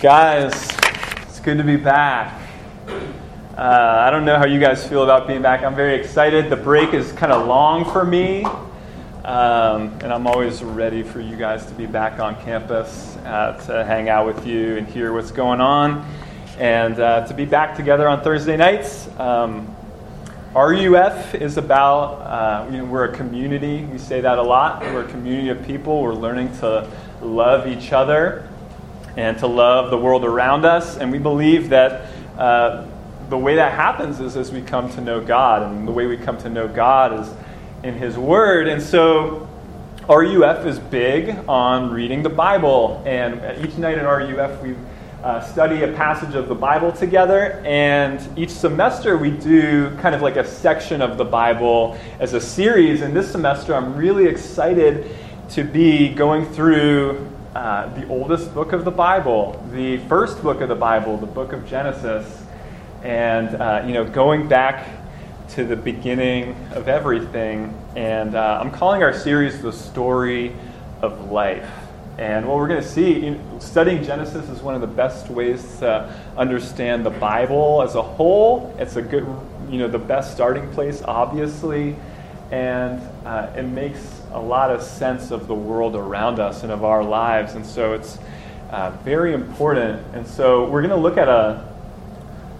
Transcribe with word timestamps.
Guys, 0.00 0.54
it's 1.22 1.40
good 1.40 1.58
to 1.58 1.64
be 1.64 1.74
back. 1.74 2.40
Uh, 2.86 4.04
I 4.06 4.10
don't 4.10 4.24
know 4.24 4.38
how 4.38 4.46
you 4.46 4.60
guys 4.60 4.86
feel 4.86 5.02
about 5.02 5.26
being 5.26 5.42
back. 5.42 5.64
I'm 5.64 5.74
very 5.74 5.96
excited. 5.96 6.50
The 6.50 6.56
break 6.56 6.94
is 6.94 7.10
kind 7.10 7.32
of 7.32 7.48
long 7.48 7.84
for 7.84 8.04
me, 8.04 8.44
um, 9.24 9.90
and 10.00 10.12
I'm 10.12 10.28
always 10.28 10.62
ready 10.62 11.02
for 11.02 11.20
you 11.20 11.34
guys 11.34 11.66
to 11.66 11.74
be 11.74 11.86
back 11.86 12.20
on 12.20 12.40
campus 12.44 13.16
uh, 13.24 13.60
to 13.66 13.84
hang 13.84 14.08
out 14.08 14.24
with 14.24 14.46
you 14.46 14.76
and 14.76 14.86
hear 14.86 15.12
what's 15.12 15.32
going 15.32 15.60
on, 15.60 16.08
and 16.60 17.00
uh, 17.00 17.26
to 17.26 17.34
be 17.34 17.44
back 17.44 17.74
together 17.74 18.08
on 18.08 18.22
Thursday 18.22 18.56
nights. 18.56 19.08
Um, 19.18 19.74
RUF 20.54 21.34
is 21.34 21.56
about, 21.56 22.20
uh, 22.20 22.70
you 22.70 22.78
know, 22.78 22.84
we're 22.84 23.06
a 23.06 23.16
community. 23.16 23.84
We 23.84 23.98
say 23.98 24.20
that 24.20 24.38
a 24.38 24.42
lot. 24.42 24.80
We're 24.80 25.06
a 25.06 25.10
community 25.10 25.48
of 25.48 25.66
people. 25.66 26.00
We're 26.02 26.14
learning 26.14 26.56
to 26.58 26.88
love 27.20 27.66
each 27.66 27.92
other 27.92 28.47
and 29.18 29.36
to 29.36 29.48
love 29.48 29.90
the 29.90 29.98
world 29.98 30.24
around 30.24 30.64
us. 30.64 30.96
And 30.96 31.10
we 31.10 31.18
believe 31.18 31.70
that 31.70 32.06
uh, 32.38 32.86
the 33.28 33.36
way 33.36 33.56
that 33.56 33.72
happens 33.72 34.20
is 34.20 34.36
as 34.36 34.52
we 34.52 34.62
come 34.62 34.88
to 34.92 35.00
know 35.00 35.20
God. 35.20 35.64
And 35.64 35.88
the 35.88 35.92
way 35.92 36.06
we 36.06 36.16
come 36.16 36.38
to 36.38 36.48
know 36.48 36.68
God 36.68 37.20
is 37.20 37.34
in 37.82 37.94
His 37.94 38.16
Word. 38.16 38.68
And 38.68 38.80
so 38.80 39.48
RUF 40.08 40.64
is 40.64 40.78
big 40.78 41.36
on 41.48 41.90
reading 41.90 42.22
the 42.22 42.28
Bible. 42.28 43.02
And 43.04 43.66
each 43.66 43.76
night 43.76 43.98
at 43.98 44.04
RUF, 44.04 44.62
we 44.62 44.76
uh, 45.24 45.40
study 45.40 45.82
a 45.82 45.92
passage 45.94 46.36
of 46.36 46.46
the 46.46 46.54
Bible 46.54 46.92
together. 46.92 47.60
And 47.66 48.20
each 48.38 48.50
semester, 48.50 49.18
we 49.18 49.32
do 49.32 49.96
kind 49.96 50.14
of 50.14 50.22
like 50.22 50.36
a 50.36 50.46
section 50.46 51.02
of 51.02 51.18
the 51.18 51.24
Bible 51.24 51.98
as 52.20 52.34
a 52.34 52.40
series. 52.40 53.02
And 53.02 53.16
this 53.16 53.32
semester, 53.32 53.74
I'm 53.74 53.96
really 53.96 54.26
excited 54.26 55.10
to 55.50 55.64
be 55.64 56.08
going 56.08 56.46
through 56.52 57.32
uh, 57.54 57.92
the 57.94 58.06
oldest 58.08 58.52
book 58.54 58.72
of 58.72 58.84
the 58.84 58.90
Bible, 58.90 59.62
the 59.72 59.98
first 60.06 60.42
book 60.42 60.60
of 60.60 60.68
the 60.68 60.74
Bible, 60.74 61.16
the 61.16 61.26
book 61.26 61.52
of 61.52 61.66
Genesis, 61.68 62.44
and 63.02 63.54
uh, 63.54 63.82
you 63.86 63.92
know, 63.92 64.04
going 64.04 64.48
back 64.48 64.86
to 65.50 65.64
the 65.64 65.76
beginning 65.76 66.54
of 66.72 66.88
everything. 66.88 67.74
And 67.96 68.34
uh, 68.34 68.60
I'm 68.60 68.70
calling 68.70 69.02
our 69.02 69.14
series 69.14 69.62
"The 69.62 69.72
Story 69.72 70.54
of 71.00 71.30
Life." 71.30 71.68
And 72.18 72.48
what 72.48 72.56
we're 72.56 72.66
going 72.66 72.82
to 72.82 72.88
see, 72.88 73.38
studying 73.60 74.02
Genesis 74.02 74.48
is 74.48 74.60
one 74.60 74.74
of 74.74 74.80
the 74.80 74.88
best 74.88 75.30
ways 75.30 75.78
to 75.78 76.12
understand 76.36 77.06
the 77.06 77.10
Bible 77.10 77.80
as 77.80 77.94
a 77.94 78.02
whole. 78.02 78.74
It's 78.78 78.96
a 78.96 79.02
good, 79.02 79.24
you 79.70 79.78
know, 79.78 79.86
the 79.86 80.00
best 80.00 80.32
starting 80.34 80.68
place, 80.72 81.00
obviously, 81.04 81.94
and 82.50 83.00
uh, 83.24 83.52
it 83.56 83.62
makes 83.62 84.17
a 84.32 84.40
lot 84.40 84.70
of 84.70 84.82
sense 84.82 85.30
of 85.30 85.46
the 85.46 85.54
world 85.54 85.96
around 85.96 86.38
us 86.38 86.62
and 86.62 86.72
of 86.72 86.84
our 86.84 87.02
lives. 87.02 87.54
And 87.54 87.64
so 87.64 87.94
it's 87.94 88.18
uh, 88.70 88.90
very 89.04 89.32
important. 89.32 90.02
And 90.14 90.26
so 90.26 90.68
we're 90.68 90.82
going 90.82 90.94
to 90.94 90.96
look 90.96 91.16
at 91.16 91.28
a, 91.28 91.66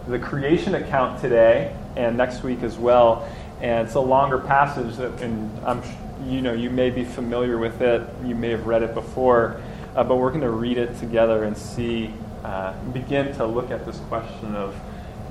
the 0.07 0.19
creation 0.19 0.75
account 0.75 1.21
today 1.21 1.77
and 1.97 2.17
next 2.17 2.43
week 2.43 2.63
as 2.63 2.79
well. 2.79 3.29
And 3.61 3.87
it's 3.87 3.97
a 3.97 4.01
longer 4.01 4.39
passage, 4.39 4.97
that, 4.97 5.21
and 5.21 5.51
I'm, 5.67 5.83
you 6.27 6.41
know, 6.41 6.53
you 6.53 6.71
may 6.71 6.91
be 6.91 7.05
familiar 7.05 7.59
with 7.59 7.81
it. 7.83 8.09
You 8.25 8.35
may 8.35 8.51
have 8.51 8.67
read 8.67 8.83
it 8.83 8.95
before, 8.95 9.61
uh, 9.97 10.05
but 10.05 10.17
we're 10.17 10.31
going 10.31 10.43
to 10.43 10.51
read 10.51 10.79
it 10.79 10.99
together 10.99 11.45
and 11.45 11.57
see, 11.57 12.15
uh, 12.45 12.73
begin 12.93 13.35
to 13.37 13.47
look 13.47 13.71
at 13.71 13.85
this 13.85 13.99
question 14.09 14.55
of, 14.55 14.75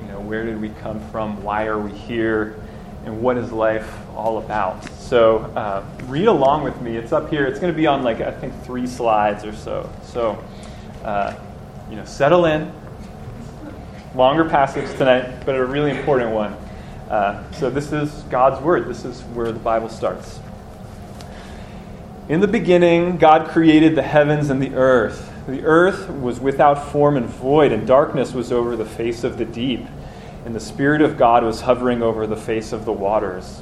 you 0.02 0.08
know, 0.10 0.20
where 0.20 0.46
did 0.46 0.62
we 0.62 0.70
come 0.70 1.00
from? 1.10 1.42
Why 1.42 1.66
are 1.66 1.80
we 1.80 1.92
here? 1.92 2.58
and 3.08 3.22
what 3.22 3.38
is 3.38 3.54
life 3.54 3.90
all 4.18 4.40
about. 4.40 4.84
So 5.00 5.38
uh, 5.56 5.86
read 6.06 6.28
along 6.28 6.64
with 6.64 6.82
me. 6.82 6.98
It's 6.98 7.12
up 7.12 7.30
here. 7.30 7.46
It's 7.46 7.60
going 7.60 7.72
to 7.72 7.78
be 7.78 7.88
on 7.88 8.04
like 8.04 8.20
I 8.20 8.32
think 8.32 8.54
three 8.64 8.88
slides 8.88 9.46
or 9.46 9.54
so. 9.54 9.90
So 10.04 10.44
uh, 11.04 11.36
you 11.90 11.96
know, 11.96 12.06
settle 12.06 12.46
in. 12.46 12.72
Longer 14.16 14.50
passage 14.50 14.90
tonight, 14.98 15.46
but 15.46 15.56
a 15.56 15.66
really 15.66 15.92
important 15.92 16.32
one. 16.32 16.54
Uh, 17.10 17.50
so 17.54 17.70
this 17.70 17.94
is 17.94 18.12
God's 18.24 18.62
word. 18.64 18.88
This 18.88 19.06
is 19.06 19.22
where 19.22 19.52
the 19.52 19.60
Bible 19.60 19.90
starts. 19.90 20.40
In 22.28 22.42
the 22.42 22.48
beginning, 22.48 23.18
God 23.18 23.50
created 23.50 23.96
the 23.96 24.02
heavens 24.02 24.50
and 24.50 24.62
the 24.62 24.74
earth. 24.76 25.32
The 25.48 25.64
earth 25.64 26.10
was 26.10 26.40
without 26.40 26.92
form 26.92 27.16
and 27.16 27.28
void, 27.28 27.72
and 27.72 27.88
darkness 27.88 28.34
was 28.34 28.52
over 28.52 28.76
the 28.76 28.86
face 28.86 29.24
of 29.24 29.38
the 29.38 29.46
deep 29.46 29.86
and 30.48 30.56
the 30.56 30.62
Spirit 30.62 31.02
of 31.02 31.18
God 31.18 31.44
was 31.44 31.60
hovering 31.60 32.02
over 32.02 32.26
the 32.26 32.38
face 32.38 32.72
of 32.72 32.86
the 32.86 32.94
waters. 32.94 33.62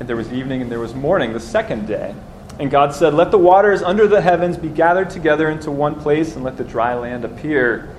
And 0.00 0.08
there 0.08 0.16
was 0.16 0.32
evening 0.32 0.62
and 0.62 0.72
there 0.72 0.80
was 0.80 0.94
morning 0.94 1.34
the 1.34 1.40
second 1.40 1.86
day. 1.86 2.14
And 2.58 2.70
God 2.70 2.94
said, 2.94 3.14
Let 3.14 3.30
the 3.30 3.38
waters 3.38 3.82
under 3.82 4.08
the 4.08 4.20
heavens 4.20 4.56
be 4.56 4.68
gathered 4.68 5.10
together 5.10 5.48
into 5.50 5.70
one 5.70 6.00
place, 6.00 6.34
and 6.34 6.44
let 6.44 6.56
the 6.56 6.64
dry 6.64 6.94
land 6.94 7.24
appear. 7.24 7.94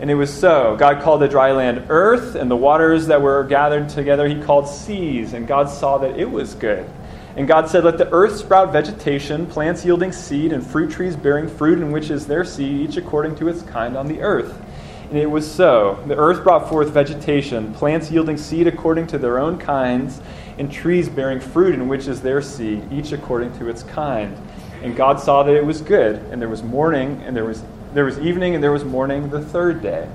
And 0.00 0.10
it 0.10 0.14
was 0.14 0.32
so. 0.32 0.76
God 0.76 1.02
called 1.02 1.20
the 1.20 1.28
dry 1.28 1.52
land 1.52 1.86
earth, 1.88 2.34
and 2.34 2.50
the 2.50 2.56
waters 2.56 3.06
that 3.06 3.22
were 3.22 3.44
gathered 3.44 3.88
together 3.88 4.26
he 4.26 4.40
called 4.42 4.68
seas. 4.68 5.32
And 5.32 5.46
God 5.46 5.68
saw 5.68 5.98
that 5.98 6.18
it 6.18 6.30
was 6.30 6.54
good. 6.54 6.88
And 7.36 7.48
God 7.48 7.68
said, 7.68 7.84
Let 7.84 7.98
the 7.98 8.10
earth 8.12 8.36
sprout 8.36 8.72
vegetation, 8.72 9.46
plants 9.46 9.84
yielding 9.84 10.12
seed, 10.12 10.52
and 10.52 10.64
fruit 10.64 10.90
trees 10.90 11.16
bearing 11.16 11.48
fruit, 11.48 11.78
in 11.78 11.90
which 11.90 12.10
is 12.10 12.26
their 12.26 12.44
seed, 12.44 12.88
each 12.88 12.96
according 12.96 13.36
to 13.36 13.48
its 13.48 13.62
kind 13.62 13.96
on 13.96 14.06
the 14.06 14.20
earth. 14.22 14.60
And 15.08 15.18
it 15.18 15.30
was 15.30 15.48
so. 15.48 16.02
The 16.06 16.16
earth 16.16 16.42
brought 16.42 16.68
forth 16.68 16.90
vegetation, 16.90 17.74
plants 17.74 18.10
yielding 18.10 18.36
seed 18.36 18.66
according 18.66 19.08
to 19.08 19.18
their 19.18 19.38
own 19.38 19.58
kinds, 19.58 20.20
and 20.58 20.70
trees 20.70 21.08
bearing 21.08 21.40
fruit, 21.40 21.74
in 21.74 21.88
which 21.88 22.06
is 22.06 22.22
their 22.22 22.40
seed, 22.42 22.92
each 22.92 23.12
according 23.12 23.56
to 23.58 23.68
its 23.68 23.82
kind. 23.82 24.36
And 24.82 24.94
God 24.94 25.20
saw 25.20 25.42
that 25.42 25.54
it 25.54 25.64
was 25.64 25.80
good, 25.80 26.16
and 26.30 26.40
there 26.40 26.48
was 26.48 26.62
morning, 26.62 27.22
and 27.24 27.36
there 27.36 27.44
was, 27.44 27.62
there 27.92 28.04
was 28.04 28.18
evening, 28.18 28.54
and 28.54 28.62
there 28.62 28.72
was 28.72 28.84
morning 28.84 29.30
the 29.30 29.40
third 29.40 29.82
day. 29.82 30.08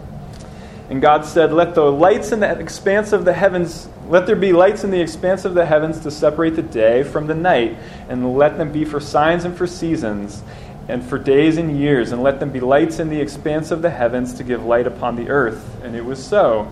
And 0.90 1.02
God 1.02 1.26
said, 1.26 1.54
Let 1.54 1.76
the 1.76 1.92
lights 1.92 2.32
in 2.32 2.40
the 2.40 2.60
expanse 2.60 3.12
of 3.12 3.26
the 3.26 3.34
heavens, 3.34 3.90
let 4.08 4.26
there 4.26 4.36
be 4.36 4.54
lights 4.54 4.84
in 4.84 4.92
the 4.92 5.02
expanse 5.02 5.46
of 5.46 5.54
the 5.54 5.66
heavens 5.66 6.00
to 6.02 6.12
separate 6.12 6.56
the 6.56 6.64
day 6.64 7.04
from 7.04 7.28
the 7.28 7.36
night, 7.36 7.78
and 8.10 8.38
let 8.38 8.58
them 8.58 8.72
be 8.72 8.86
for 8.86 9.00
signs 9.00 9.46
and 9.46 9.56
for 9.56 9.68
seasons, 9.68 10.42
and 10.88 11.04
for 11.04 11.20
days 11.20 11.58
and 11.58 11.80
years, 11.80 12.12
and 12.12 12.24
let 12.24 12.40
them 12.40 12.52
be 12.52 12.60
lights 12.60 13.00
in 13.00 13.10
the 13.10 13.22
expanse 13.22 13.70
of 13.70 13.84
the 13.84 13.90
heavens 13.92 14.34
to 14.36 14.44
give 14.44 14.66
light 14.66 14.88
upon 14.88 15.16
the 15.16 15.30
earth. 15.30 15.78
And 15.84 15.96
it 15.96 16.04
was 16.04 16.24
so. 16.24 16.72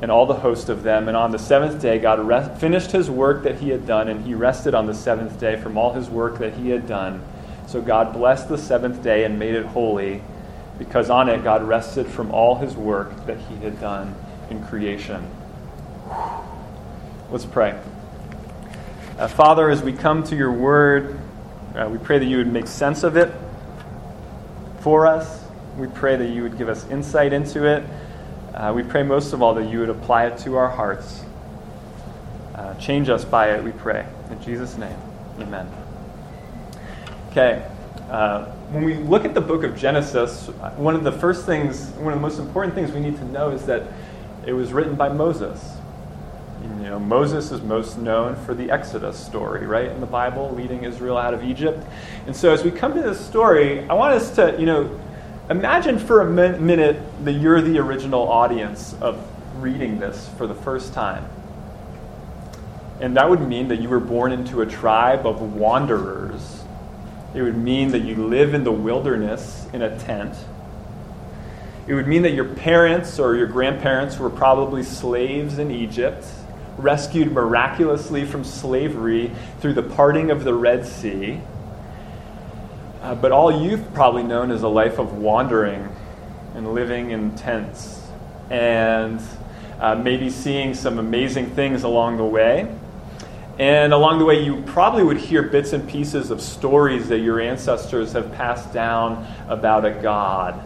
and 0.00 0.10
all 0.10 0.26
the 0.26 0.34
host 0.34 0.68
of 0.68 0.82
them. 0.82 1.08
And 1.08 1.16
on 1.16 1.30
the 1.30 1.38
seventh 1.38 1.82
day, 1.82 1.98
God 1.98 2.20
rest, 2.20 2.60
finished 2.60 2.92
his 2.92 3.10
work 3.10 3.42
that 3.42 3.56
he 3.58 3.70
had 3.70 3.86
done, 3.86 4.08
and 4.08 4.24
he 4.24 4.34
rested 4.34 4.74
on 4.74 4.86
the 4.86 4.94
seventh 4.94 5.40
day 5.40 5.56
from 5.56 5.76
all 5.76 5.92
his 5.92 6.08
work 6.08 6.38
that 6.38 6.54
he 6.54 6.70
had 6.70 6.86
done. 6.86 7.22
So 7.66 7.82
God 7.82 8.12
blessed 8.12 8.48
the 8.48 8.58
seventh 8.58 9.02
day 9.02 9.24
and 9.24 9.38
made 9.38 9.54
it 9.54 9.66
holy, 9.66 10.22
because 10.78 11.10
on 11.10 11.28
it 11.28 11.42
God 11.42 11.62
rested 11.62 12.06
from 12.06 12.30
all 12.30 12.54
his 12.54 12.76
work 12.76 13.26
that 13.26 13.38
he 13.38 13.56
had 13.56 13.80
done 13.80 14.14
in 14.50 14.64
creation. 14.64 15.28
Let's 17.30 17.44
pray. 17.44 17.78
Uh, 19.18 19.26
Father, 19.26 19.68
as 19.68 19.82
we 19.82 19.92
come 19.92 20.22
to 20.24 20.36
your 20.36 20.52
word, 20.52 21.18
uh, 21.74 21.88
we 21.90 21.98
pray 21.98 22.18
that 22.18 22.24
you 22.24 22.38
would 22.38 22.52
make 22.52 22.68
sense 22.68 23.02
of 23.02 23.16
it 23.16 23.34
for 24.80 25.06
us. 25.06 25.44
We 25.76 25.88
pray 25.88 26.16
that 26.16 26.28
you 26.28 26.44
would 26.44 26.56
give 26.56 26.68
us 26.68 26.88
insight 26.88 27.32
into 27.32 27.64
it. 27.64 27.84
Uh, 28.54 28.72
we 28.74 28.82
pray 28.82 29.02
most 29.02 29.32
of 29.32 29.42
all 29.42 29.54
that 29.54 29.68
you 29.68 29.80
would 29.80 29.90
apply 29.90 30.26
it 30.26 30.38
to 30.38 30.56
our 30.56 30.68
hearts. 30.68 31.22
Uh, 32.54 32.74
change 32.74 33.08
us 33.08 33.24
by 33.24 33.52
it, 33.52 33.62
we 33.62 33.72
pray. 33.72 34.06
In 34.30 34.42
Jesus' 34.42 34.76
name, 34.76 34.96
amen. 35.38 35.70
Okay. 37.30 37.64
Uh, 38.10 38.46
when 38.70 38.84
we 38.84 38.94
look 38.94 39.24
at 39.24 39.34
the 39.34 39.40
book 39.40 39.64
of 39.64 39.76
Genesis, 39.76 40.48
one 40.76 40.94
of 40.94 41.04
the 41.04 41.12
first 41.12 41.46
things, 41.46 41.90
one 41.90 42.12
of 42.12 42.18
the 42.18 42.22
most 42.22 42.38
important 42.38 42.74
things 42.74 42.90
we 42.90 43.00
need 43.00 43.16
to 43.16 43.24
know 43.26 43.50
is 43.50 43.64
that 43.66 43.82
it 44.46 44.52
was 44.54 44.72
written 44.72 44.94
by 44.94 45.08
Moses. 45.08 45.76
You 46.62 46.84
know, 46.84 46.98
Moses 46.98 47.52
is 47.52 47.60
most 47.60 47.98
known 47.98 48.34
for 48.44 48.54
the 48.54 48.70
Exodus 48.70 49.18
story, 49.18 49.66
right, 49.66 49.90
in 49.90 50.00
the 50.00 50.06
Bible, 50.06 50.52
leading 50.54 50.84
Israel 50.84 51.18
out 51.18 51.34
of 51.34 51.44
Egypt. 51.44 51.84
And 52.26 52.34
so 52.34 52.50
as 52.50 52.64
we 52.64 52.70
come 52.70 52.94
to 52.94 53.02
this 53.02 53.24
story, 53.24 53.86
I 53.88 53.94
want 53.94 54.14
us 54.14 54.34
to, 54.36 54.56
you 54.58 54.66
know, 54.66 54.98
imagine 55.50 55.98
for 55.98 56.20
a 56.20 56.30
min- 56.30 56.64
minute 56.64 57.00
that 57.24 57.32
you're 57.32 57.60
the 57.60 57.78
original 57.78 58.28
audience 58.28 58.94
of 59.00 59.22
reading 59.62 59.98
this 59.98 60.28
for 60.36 60.46
the 60.46 60.54
first 60.54 60.92
time. 60.92 61.24
And 63.00 63.16
that 63.16 63.28
would 63.30 63.40
mean 63.40 63.68
that 63.68 63.80
you 63.80 63.88
were 63.88 64.00
born 64.00 64.32
into 64.32 64.60
a 64.60 64.66
tribe 64.66 65.26
of 65.26 65.40
wanderers. 65.54 66.62
It 67.34 67.42
would 67.42 67.56
mean 67.56 67.92
that 67.92 68.02
you 68.02 68.16
live 68.16 68.54
in 68.54 68.64
the 68.64 68.72
wilderness 68.72 69.66
in 69.72 69.82
a 69.82 69.98
tent. 69.98 70.34
It 71.86 71.94
would 71.94 72.06
mean 72.06 72.22
that 72.22 72.32
your 72.32 72.44
parents 72.44 73.18
or 73.18 73.36
your 73.36 73.46
grandparents 73.46 74.18
were 74.18 74.30
probably 74.30 74.82
slaves 74.82 75.58
in 75.58 75.70
Egypt 75.70 76.24
rescued 76.78 77.32
miraculously 77.32 78.24
from 78.24 78.44
slavery 78.44 79.32
through 79.60 79.74
the 79.74 79.82
parting 79.82 80.30
of 80.30 80.44
the 80.44 80.54
Red 80.54 80.86
Sea. 80.86 81.40
Uh, 83.00 83.14
but 83.14 83.30
all 83.30 83.62
you've 83.62 83.94
probably 83.94 84.24
known 84.24 84.50
is 84.50 84.62
a 84.62 84.68
life 84.68 84.98
of 84.98 85.18
wandering 85.18 85.88
and 86.54 86.74
living 86.74 87.10
in 87.10 87.34
tents 87.36 88.02
and 88.50 89.20
uh, 89.80 89.94
maybe 89.94 90.28
seeing 90.30 90.74
some 90.74 90.98
amazing 90.98 91.46
things 91.50 91.84
along 91.84 92.16
the 92.16 92.24
way. 92.24 92.68
And 93.58 93.92
along 93.92 94.18
the 94.18 94.24
way, 94.24 94.42
you 94.42 94.62
probably 94.62 95.02
would 95.02 95.16
hear 95.16 95.42
bits 95.42 95.72
and 95.72 95.88
pieces 95.88 96.30
of 96.30 96.40
stories 96.40 97.08
that 97.08 97.18
your 97.18 97.40
ancestors 97.40 98.12
have 98.12 98.32
passed 98.32 98.72
down 98.72 99.26
about 99.48 99.84
a 99.84 99.90
God 99.90 100.60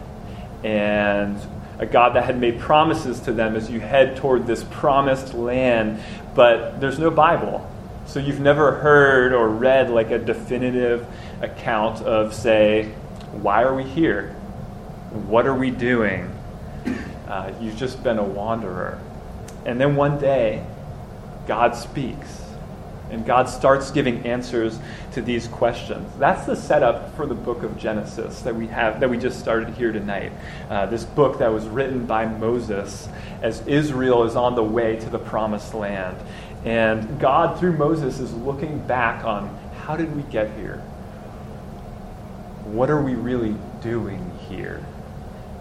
and 0.63 1.39
a 1.79 1.85
God 1.85 2.15
that 2.15 2.25
had 2.25 2.39
made 2.39 2.59
promises 2.59 3.19
to 3.21 3.33
them 3.33 3.55
as 3.55 3.69
you 3.69 3.79
head 3.79 4.15
toward 4.15 4.45
this 4.45 4.63
promised 4.65 5.33
land, 5.33 5.99
but 6.35 6.79
there's 6.79 6.99
no 6.99 7.09
Bible. 7.09 7.69
So 8.05 8.19
you've 8.19 8.39
never 8.39 8.73
heard 8.73 9.33
or 9.33 9.49
read 9.49 9.89
like 9.89 10.11
a 10.11 10.19
definitive 10.19 11.07
account 11.43 12.01
of, 12.01 12.33
say, 12.33 12.85
why 13.33 13.63
are 13.63 13.75
we 13.75 13.83
here? 13.83 14.29
What 15.27 15.45
are 15.45 15.55
we 15.55 15.69
doing? 15.69 16.31
Uh, 17.27 17.53
you've 17.59 17.77
just 17.77 18.03
been 18.03 18.17
a 18.17 18.23
wanderer. 18.23 18.99
And 19.65 19.79
then 19.79 19.95
one 19.95 20.19
day, 20.19 20.65
God 21.47 21.75
speaks 21.75 22.43
and 23.09 23.25
God 23.25 23.47
starts 23.47 23.91
giving 23.91 24.25
answers 24.25 24.79
to 25.11 25.21
these 25.21 25.47
questions. 25.47 26.09
That's 26.17 26.45
the 26.45 26.55
setup 26.55 27.15
for 27.15 27.27
the 27.27 27.35
book 27.35 27.61
of 27.61 27.77
Genesis 27.77 28.41
that 28.41 28.55
we 28.55 28.65
have 28.67 28.99
that 29.01 29.09
we 29.09 29.17
just 29.17 29.39
started 29.39 29.69
here 29.75 29.91
tonight. 29.91 30.31
Uh, 30.69 30.87
this 30.87 31.03
book 31.03 31.37
that 31.39 31.51
was 31.51 31.65
written 31.67 32.07
by 32.07 32.25
Moses 32.25 33.07
as 33.41 33.65
Israel 33.67 34.23
is 34.23 34.35
on 34.35 34.55
the 34.55 34.63
way 34.63 34.95
to 34.95 35.09
the 35.09 35.19
promised 35.19 35.73
land. 35.75 36.17
And 36.65 37.19
God, 37.19 37.59
through 37.59 37.77
Moses, 37.77 38.19
is 38.19 38.33
looking 38.33 38.79
back 38.87 39.23
on 39.25 39.55
how 39.81 39.95
did 39.95 40.15
we 40.15 40.23
get 40.23 40.49
here? 40.57 40.81
What 42.65 42.89
are 42.89 43.01
we 43.01 43.15
really 43.15 43.55
doing 43.81 44.31
here? 44.49 44.83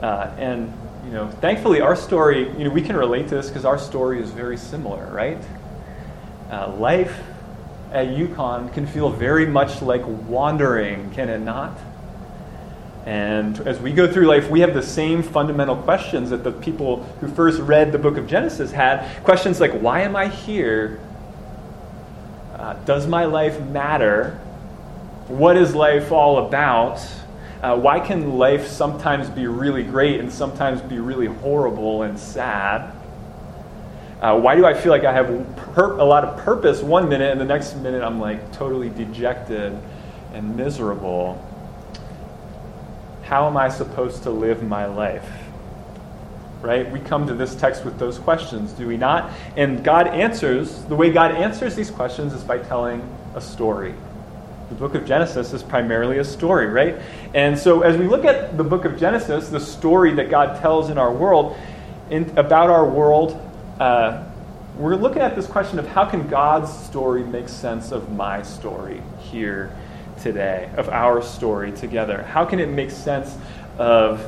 Uh, 0.00 0.34
and 0.38 0.72
you 1.04 1.10
know, 1.10 1.28
thankfully, 1.28 1.80
our 1.80 1.96
story, 1.96 2.48
you 2.56 2.64
know, 2.64 2.70
we 2.70 2.82
can 2.82 2.96
relate 2.96 3.28
to 3.28 3.34
this 3.34 3.48
because 3.48 3.64
our 3.64 3.78
story 3.78 4.20
is 4.20 4.30
very 4.30 4.56
similar, 4.56 5.06
right? 5.12 5.42
Uh, 6.50 6.74
life 6.76 7.20
at 7.92 8.08
UConn 8.08 8.72
can 8.72 8.86
feel 8.86 9.10
very 9.10 9.46
much 9.46 9.82
like 9.82 10.02
wandering, 10.06 11.10
can 11.10 11.28
it 11.28 11.40
not? 11.40 11.78
And 13.04 13.58
as 13.66 13.80
we 13.80 13.92
go 13.92 14.10
through 14.10 14.26
life, 14.26 14.48
we 14.48 14.60
have 14.60 14.74
the 14.74 14.82
same 14.82 15.22
fundamental 15.22 15.76
questions 15.76 16.30
that 16.30 16.44
the 16.44 16.52
people 16.52 17.02
who 17.20 17.28
first 17.28 17.60
read 17.60 17.90
the 17.90 17.98
book 17.98 18.16
of 18.16 18.28
Genesis 18.28 18.70
had. 18.70 19.24
Questions 19.24 19.60
like, 19.60 19.72
why 19.72 20.02
am 20.02 20.14
I 20.14 20.28
here? 20.28 21.00
Uh, 22.54 22.74
does 22.84 23.08
my 23.08 23.24
life 23.24 23.60
matter? 23.60 24.40
What 25.32 25.56
is 25.56 25.74
life 25.74 26.12
all 26.12 26.46
about? 26.46 27.02
Uh, 27.62 27.74
why 27.74 28.00
can 28.00 28.36
life 28.36 28.66
sometimes 28.66 29.30
be 29.30 29.46
really 29.46 29.82
great 29.82 30.20
and 30.20 30.30
sometimes 30.30 30.82
be 30.82 30.98
really 30.98 31.24
horrible 31.24 32.02
and 32.02 32.18
sad? 32.18 32.94
Uh, 34.20 34.38
why 34.38 34.56
do 34.56 34.66
I 34.66 34.74
feel 34.74 34.92
like 34.92 35.04
I 35.04 35.12
have 35.14 35.30
a 35.30 36.04
lot 36.04 36.24
of 36.24 36.36
purpose 36.44 36.82
one 36.82 37.08
minute 37.08 37.30
and 37.30 37.40
the 37.40 37.46
next 37.46 37.76
minute 37.76 38.02
I'm 38.02 38.20
like 38.20 38.52
totally 38.52 38.90
dejected 38.90 39.74
and 40.34 40.54
miserable? 40.54 41.42
How 43.22 43.46
am 43.46 43.56
I 43.56 43.70
supposed 43.70 44.24
to 44.24 44.30
live 44.30 44.62
my 44.62 44.84
life? 44.84 45.30
Right? 46.60 46.90
We 46.92 47.00
come 47.00 47.26
to 47.26 47.32
this 47.32 47.54
text 47.54 47.86
with 47.86 47.98
those 47.98 48.18
questions, 48.18 48.72
do 48.72 48.86
we 48.86 48.98
not? 48.98 49.30
And 49.56 49.82
God 49.82 50.08
answers, 50.08 50.84
the 50.84 50.94
way 50.94 51.10
God 51.10 51.32
answers 51.32 51.74
these 51.74 51.90
questions 51.90 52.34
is 52.34 52.44
by 52.44 52.58
telling 52.58 53.00
a 53.34 53.40
story. 53.40 53.94
The 54.72 54.78
book 54.78 54.94
of 54.94 55.04
Genesis 55.04 55.52
is 55.52 55.62
primarily 55.62 56.16
a 56.16 56.24
story, 56.24 56.64
right? 56.64 56.96
And 57.34 57.58
so 57.58 57.82
as 57.82 57.98
we 57.98 58.06
look 58.06 58.24
at 58.24 58.56
the 58.56 58.64
book 58.64 58.86
of 58.86 58.98
Genesis, 58.98 59.50
the 59.50 59.60
story 59.60 60.14
that 60.14 60.30
God 60.30 60.62
tells 60.62 60.88
in 60.88 60.96
our 60.96 61.12
world, 61.12 61.58
in, 62.08 62.38
about 62.38 62.70
our 62.70 62.88
world, 62.88 63.38
uh, 63.78 64.24
we're 64.78 64.96
looking 64.96 65.20
at 65.20 65.36
this 65.36 65.46
question 65.46 65.78
of 65.78 65.86
how 65.86 66.06
can 66.06 66.26
God's 66.26 66.72
story 66.72 67.22
make 67.22 67.50
sense 67.50 67.92
of 67.92 68.12
my 68.12 68.40
story 68.40 69.02
here 69.18 69.76
today, 70.22 70.70
of 70.78 70.88
our 70.88 71.20
story 71.20 71.70
together? 71.72 72.22
How 72.22 72.46
can 72.46 72.58
it 72.58 72.70
make 72.70 72.90
sense 72.90 73.36
of 73.76 74.26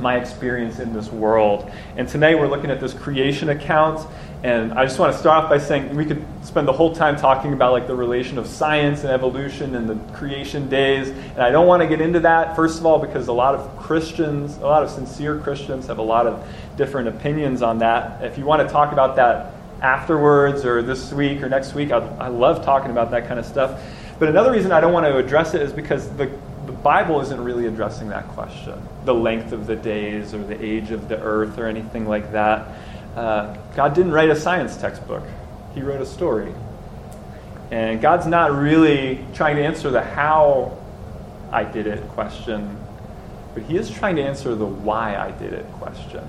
my 0.00 0.16
experience 0.16 0.78
in 0.78 0.92
this 0.92 1.10
world. 1.10 1.70
And 1.96 2.08
tonight 2.08 2.38
we're 2.38 2.48
looking 2.48 2.70
at 2.70 2.80
this 2.80 2.94
creation 2.94 3.50
account. 3.50 4.08
And 4.42 4.72
I 4.72 4.86
just 4.86 4.98
want 4.98 5.12
to 5.12 5.18
start 5.18 5.44
off 5.44 5.50
by 5.50 5.58
saying 5.58 5.94
we 5.94 6.06
could 6.06 6.24
spend 6.42 6.66
the 6.66 6.72
whole 6.72 6.94
time 6.94 7.16
talking 7.16 7.52
about 7.52 7.72
like 7.72 7.86
the 7.86 7.94
relation 7.94 8.38
of 8.38 8.46
science 8.46 9.00
and 9.00 9.10
evolution 9.10 9.74
and 9.74 9.86
the 9.86 9.96
creation 10.14 10.68
days. 10.70 11.10
And 11.10 11.40
I 11.40 11.50
don't 11.50 11.66
want 11.66 11.82
to 11.82 11.88
get 11.88 12.00
into 12.00 12.20
that, 12.20 12.56
first 12.56 12.78
of 12.78 12.86
all, 12.86 12.98
because 12.98 13.28
a 13.28 13.34
lot 13.34 13.54
of 13.54 13.78
Christians, 13.78 14.56
a 14.56 14.60
lot 14.60 14.82
of 14.82 14.90
sincere 14.90 15.38
Christians, 15.38 15.88
have 15.88 15.98
a 15.98 16.02
lot 16.02 16.26
of 16.26 16.46
different 16.78 17.08
opinions 17.08 17.60
on 17.60 17.78
that. 17.80 18.24
If 18.24 18.38
you 18.38 18.46
want 18.46 18.66
to 18.66 18.72
talk 18.72 18.92
about 18.92 19.16
that 19.16 19.52
afterwards 19.82 20.64
or 20.64 20.80
this 20.80 21.12
week 21.12 21.42
or 21.42 21.50
next 21.50 21.74
week, 21.74 21.92
I, 21.92 21.98
I 21.98 22.28
love 22.28 22.64
talking 22.64 22.90
about 22.90 23.10
that 23.10 23.28
kind 23.28 23.38
of 23.38 23.44
stuff. 23.44 23.82
But 24.18 24.28
another 24.28 24.52
reason 24.52 24.72
I 24.72 24.80
don't 24.80 24.94
want 24.94 25.04
to 25.04 25.18
address 25.18 25.52
it 25.52 25.60
is 25.60 25.72
because 25.72 26.08
the 26.16 26.30
the 26.66 26.72
Bible 26.72 27.20
isn't 27.20 27.42
really 27.42 27.66
addressing 27.66 28.10
that 28.10 28.28
question 28.28 28.80
the 29.04 29.14
length 29.14 29.52
of 29.52 29.66
the 29.66 29.76
days 29.76 30.34
or 30.34 30.38
the 30.44 30.62
age 30.62 30.90
of 30.90 31.08
the 31.08 31.18
earth 31.20 31.58
or 31.58 31.66
anything 31.66 32.06
like 32.06 32.30
that. 32.32 32.68
Uh, 33.16 33.56
God 33.74 33.94
didn't 33.94 34.12
write 34.12 34.30
a 34.30 34.36
science 34.36 34.76
textbook, 34.76 35.24
He 35.74 35.82
wrote 35.82 36.00
a 36.00 36.06
story. 36.06 36.52
And 37.70 38.00
God's 38.00 38.26
not 38.26 38.52
really 38.52 39.24
trying 39.32 39.56
to 39.56 39.62
answer 39.62 39.90
the 39.90 40.02
how 40.02 40.76
I 41.52 41.64
did 41.64 41.86
it 41.86 42.02
question, 42.08 42.76
but 43.54 43.62
He 43.64 43.76
is 43.76 43.90
trying 43.90 44.16
to 44.16 44.22
answer 44.22 44.54
the 44.54 44.66
why 44.66 45.16
I 45.16 45.30
did 45.30 45.52
it 45.52 45.66
question. 45.72 46.24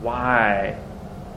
Why? 0.00 0.76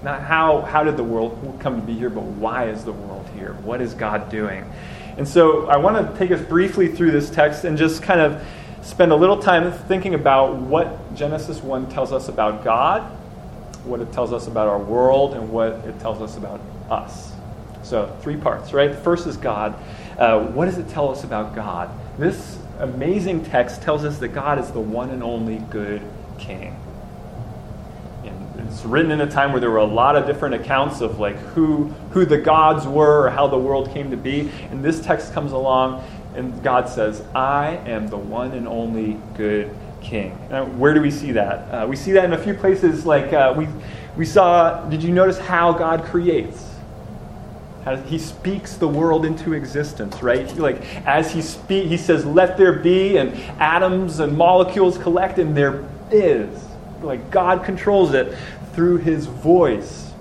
Not 0.04 0.22
how, 0.22 0.62
how 0.62 0.84
did 0.84 0.98
the 0.98 1.04
world 1.04 1.60
come 1.60 1.80
to 1.80 1.86
be 1.86 1.94
here, 1.94 2.10
but 2.10 2.24
why 2.24 2.70
is 2.70 2.84
the 2.84 2.92
world 2.92 3.28
here? 3.36 3.54
What 3.64 3.82
is 3.82 3.94
God 3.94 4.30
doing? 4.30 4.72
And 5.18 5.28
so 5.28 5.68
I 5.68 5.78
want 5.78 5.98
to 5.98 6.18
take 6.18 6.32
us 6.32 6.42
briefly 6.42 6.88
through 6.88 7.12
this 7.12 7.30
text 7.30 7.66
and 7.66 7.78
just 7.78 8.02
kind 8.02 8.20
of 8.20 8.44
spend 8.82 9.12
a 9.12 9.16
little 9.16 9.38
time 9.38 9.72
thinking 9.72 10.16
about 10.16 10.56
what 10.56 11.14
Genesis 11.16 11.62
1 11.62 11.90
tells 11.90 12.12
us 12.12 12.28
about 12.30 12.64
God, 12.64 13.16
what 13.84 14.00
it 14.00 14.12
tells 14.12 14.34
us 14.34 14.48
about 14.48 14.68
our 14.68 14.80
world, 14.80 15.34
and 15.34 15.50
what 15.50 15.74
it 15.86 16.00
tells 16.00 16.22
us 16.22 16.38
about 16.38 16.60
us. 16.90 17.32
So, 17.84 18.16
three 18.22 18.38
parts, 18.38 18.74
right? 18.74 18.92
The 18.92 18.98
first 18.98 19.28
is 19.28 19.38
God. 19.38 19.76
Uh, 20.18 20.40
what 20.40 20.66
does 20.66 20.78
it 20.78 20.88
tell 20.90 21.10
us 21.10 21.24
about 21.24 21.56
God? 21.56 21.90
This 22.18 22.58
amazing 22.80 23.44
text 23.46 23.82
tells 23.82 24.06
us 24.06 24.18
that 24.20 24.30
God 24.30 24.60
is 24.60 24.72
the 24.72 24.80
one 24.80 25.10
and 25.10 25.24
only 25.24 25.58
good 25.70 26.02
king. 26.38 26.76
And 28.24 28.68
It's 28.68 28.86
written 28.86 29.12
in 29.12 29.22
a 29.22 29.30
time 29.30 29.52
where 29.52 29.62
there 29.62 29.72
were 29.72 29.78
a 29.78 29.86
lot 29.86 30.16
of 30.16 30.26
different 30.26 30.56
accounts 30.56 31.02
of 31.02 31.20
like 31.20 31.38
who 31.38 31.86
who 32.12 32.26
the 32.26 32.38
gods 32.38 32.86
were 32.86 33.28
or 33.28 33.30
how 33.30 33.48
the 33.48 33.58
world 33.58 33.92
came 33.94 34.12
to 34.12 34.18
be. 34.18 34.52
And 34.70 34.84
this 34.84 35.02
text 35.02 35.34
comes 35.34 35.52
along 35.52 36.04
and 36.36 36.62
God 36.64 36.88
says, 36.88 37.24
"I 37.36 37.78
am 37.86 38.08
the 38.08 38.18
one 38.18 38.52
and 38.52 38.68
only 38.68 39.20
good 39.36 39.70
king." 40.02 40.38
Now, 40.50 40.66
where 40.66 40.94
do 40.94 41.02
we 41.02 41.12
see 41.12 41.32
that? 41.34 41.58
Uh, 41.72 41.88
we 41.88 41.96
see 41.96 42.12
that 42.14 42.26
in 42.26 42.34
a 42.34 42.38
few 42.38 42.54
places. 42.54 43.06
Like 43.06 43.34
uh, 43.34 43.54
we 43.56 43.68
we 44.18 44.26
saw. 44.26 44.84
Did 44.90 45.04
you 45.04 45.12
notice 45.12 45.38
how 45.38 45.72
God 45.72 46.04
creates? 46.04 46.68
How 47.86 47.96
he 47.96 48.20
speaks 48.20 48.76
the 48.76 48.88
world 48.88 49.26
into 49.26 49.54
existence, 49.54 50.22
right? 50.22 50.56
Like 50.58 50.84
as 51.06 51.32
he 51.32 51.42
speak, 51.42 51.88
he 51.88 51.98
says, 51.98 52.26
"Let 52.26 52.58
there 52.58 52.74
be," 52.74 53.18
and 53.18 53.34
atoms 53.60 54.20
and 54.20 54.38
molecules 54.38 54.98
collect, 54.98 55.40
and 55.40 55.56
there 55.56 55.84
is. 56.12 56.66
Like 57.02 57.32
God 57.32 57.64
controls 57.64 58.14
it 58.14 58.38
through 58.74 58.98
his 58.98 59.26
voice, 59.26 60.12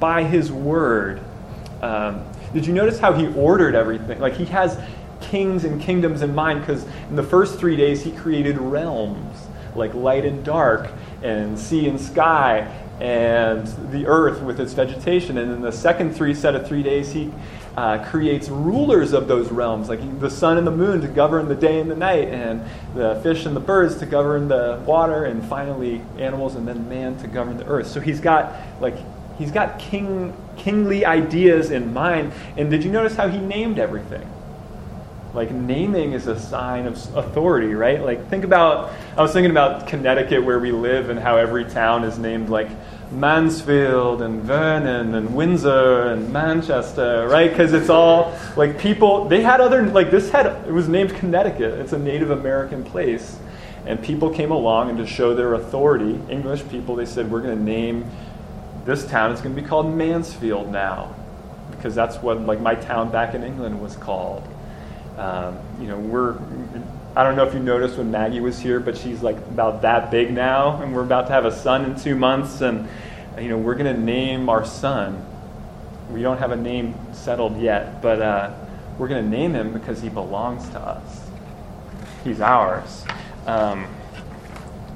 by 0.00 0.24
his 0.24 0.50
word. 0.50 1.20
Um, 1.82 2.24
did 2.52 2.66
you 2.66 2.72
notice 2.72 2.98
how 2.98 3.12
he 3.12 3.28
ordered 3.34 3.74
everything? 3.74 4.18
Like 4.18 4.34
he 4.34 4.46
has 4.46 4.78
kings 5.20 5.64
and 5.64 5.80
kingdoms 5.80 6.22
in 6.22 6.34
mind 6.34 6.60
because 6.60 6.84
in 7.08 7.16
the 7.16 7.22
first 7.22 7.58
three 7.58 7.76
days 7.76 8.02
he 8.02 8.10
created 8.10 8.58
realms 8.58 9.29
like 9.76 9.94
light 9.94 10.24
and 10.24 10.44
dark 10.44 10.90
and 11.22 11.58
sea 11.58 11.88
and 11.88 12.00
sky 12.00 12.68
and 13.00 13.66
the 13.90 14.06
earth 14.06 14.42
with 14.42 14.60
its 14.60 14.72
vegetation. 14.74 15.38
And 15.38 15.50
in 15.50 15.62
the 15.62 15.72
second 15.72 16.14
three 16.14 16.34
set 16.34 16.54
of 16.54 16.66
three 16.66 16.82
days, 16.82 17.12
he 17.12 17.32
uh, 17.76 18.04
creates 18.10 18.48
rulers 18.48 19.12
of 19.12 19.26
those 19.26 19.50
realms, 19.50 19.88
like 19.88 20.20
the 20.20 20.30
sun 20.30 20.58
and 20.58 20.66
the 20.66 20.72
moon 20.72 21.00
to 21.00 21.08
govern 21.08 21.48
the 21.48 21.54
day 21.54 21.80
and 21.80 21.90
the 21.90 21.96
night, 21.96 22.28
and 22.28 22.62
the 22.94 23.18
fish 23.22 23.46
and 23.46 23.56
the 23.56 23.60
birds 23.60 23.96
to 23.96 24.06
govern 24.06 24.48
the 24.48 24.82
water, 24.84 25.24
and 25.24 25.42
finally 25.44 26.02
animals 26.18 26.56
and 26.56 26.66
then 26.68 26.88
man 26.88 27.16
to 27.18 27.26
govern 27.26 27.56
the 27.56 27.66
earth. 27.66 27.86
So 27.86 28.00
he's 28.00 28.20
got 28.20 28.54
like 28.80 28.96
he's 29.38 29.50
got 29.50 29.78
king 29.78 30.36
kingly 30.56 31.06
ideas 31.06 31.70
in 31.70 31.94
mind. 31.94 32.32
And 32.56 32.70
did 32.70 32.84
you 32.84 32.90
notice 32.90 33.16
how 33.16 33.28
he 33.28 33.38
named 33.38 33.78
everything? 33.78 34.28
Like 35.32 35.52
naming 35.52 36.12
is 36.12 36.26
a 36.26 36.38
sign 36.38 36.86
of 36.86 36.94
authority, 37.16 37.74
right? 37.74 38.02
Like 38.02 38.28
think 38.28 38.44
about 38.44 38.92
I 39.16 39.22
was 39.22 39.32
thinking 39.32 39.50
about 39.50 39.86
Connecticut 39.86 40.44
where 40.44 40.58
we 40.58 40.72
live 40.72 41.10
and 41.10 41.18
how 41.18 41.36
every 41.36 41.64
town 41.64 42.04
is 42.04 42.18
named 42.18 42.48
like 42.48 42.68
Mansfield 43.10 44.22
and 44.22 44.42
Vernon 44.42 45.14
and 45.14 45.34
Windsor 45.34 46.12
and 46.12 46.32
Manchester, 46.32 47.26
right? 47.28 47.50
Because 47.50 47.72
it's 47.72 47.88
all 47.88 48.38
like 48.56 48.78
people, 48.78 49.28
they 49.28 49.42
had 49.42 49.60
other, 49.60 49.82
like 49.86 50.10
this 50.10 50.30
had, 50.30 50.46
it 50.46 50.72
was 50.72 50.88
named 50.88 51.14
Connecticut. 51.16 51.80
It's 51.80 51.92
a 51.92 51.98
Native 51.98 52.30
American 52.30 52.84
place. 52.84 53.36
And 53.86 54.00
people 54.02 54.30
came 54.30 54.52
along 54.52 54.90
and 54.90 54.98
to 54.98 55.06
show 55.06 55.34
their 55.34 55.54
authority, 55.54 56.20
English 56.28 56.68
people, 56.68 56.94
they 56.94 57.06
said, 57.06 57.30
we're 57.30 57.40
going 57.40 57.56
to 57.56 57.64
name 57.64 58.08
this 58.84 59.06
town, 59.06 59.32
it's 59.32 59.40
going 59.40 59.54
to 59.54 59.60
be 59.60 59.66
called 59.66 59.92
Mansfield 59.92 60.70
now. 60.70 61.14
Because 61.70 61.94
that's 61.94 62.16
what, 62.16 62.40
like, 62.42 62.60
my 62.60 62.74
town 62.74 63.10
back 63.10 63.34
in 63.34 63.42
England 63.42 63.80
was 63.80 63.96
called. 63.96 64.46
Um, 65.20 65.58
you 65.78 65.86
know, 65.86 65.98
we're, 65.98 66.38
I 67.14 67.24
don't 67.24 67.36
know 67.36 67.46
if 67.46 67.52
you 67.52 67.60
noticed 67.60 67.98
when 67.98 68.10
Maggie 68.10 68.40
was 68.40 68.58
here, 68.58 68.80
but 68.80 68.96
she's 68.96 69.20
like 69.20 69.36
about 69.36 69.82
that 69.82 70.10
big 70.10 70.32
now, 70.32 70.80
and 70.80 70.94
we're 70.94 71.02
about 71.02 71.26
to 71.26 71.32
have 71.34 71.44
a 71.44 71.54
son 71.54 71.84
in 71.84 72.00
two 72.00 72.16
months, 72.16 72.62
and 72.62 72.88
you 73.38 73.50
know 73.50 73.58
we're 73.58 73.74
going 73.74 73.94
to 73.94 74.00
name 74.00 74.48
our 74.48 74.64
son. 74.64 75.22
We 76.10 76.22
don't 76.22 76.38
have 76.38 76.52
a 76.52 76.56
name 76.56 76.94
settled 77.12 77.60
yet, 77.60 78.00
but 78.00 78.22
uh, 78.22 78.54
we're 78.96 79.08
going 79.08 79.22
to 79.22 79.30
name 79.30 79.52
him 79.52 79.74
because 79.74 80.00
he 80.00 80.08
belongs 80.08 80.66
to 80.70 80.80
us. 80.80 81.20
He's 82.24 82.40
ours. 82.40 83.04
Um, 83.46 83.86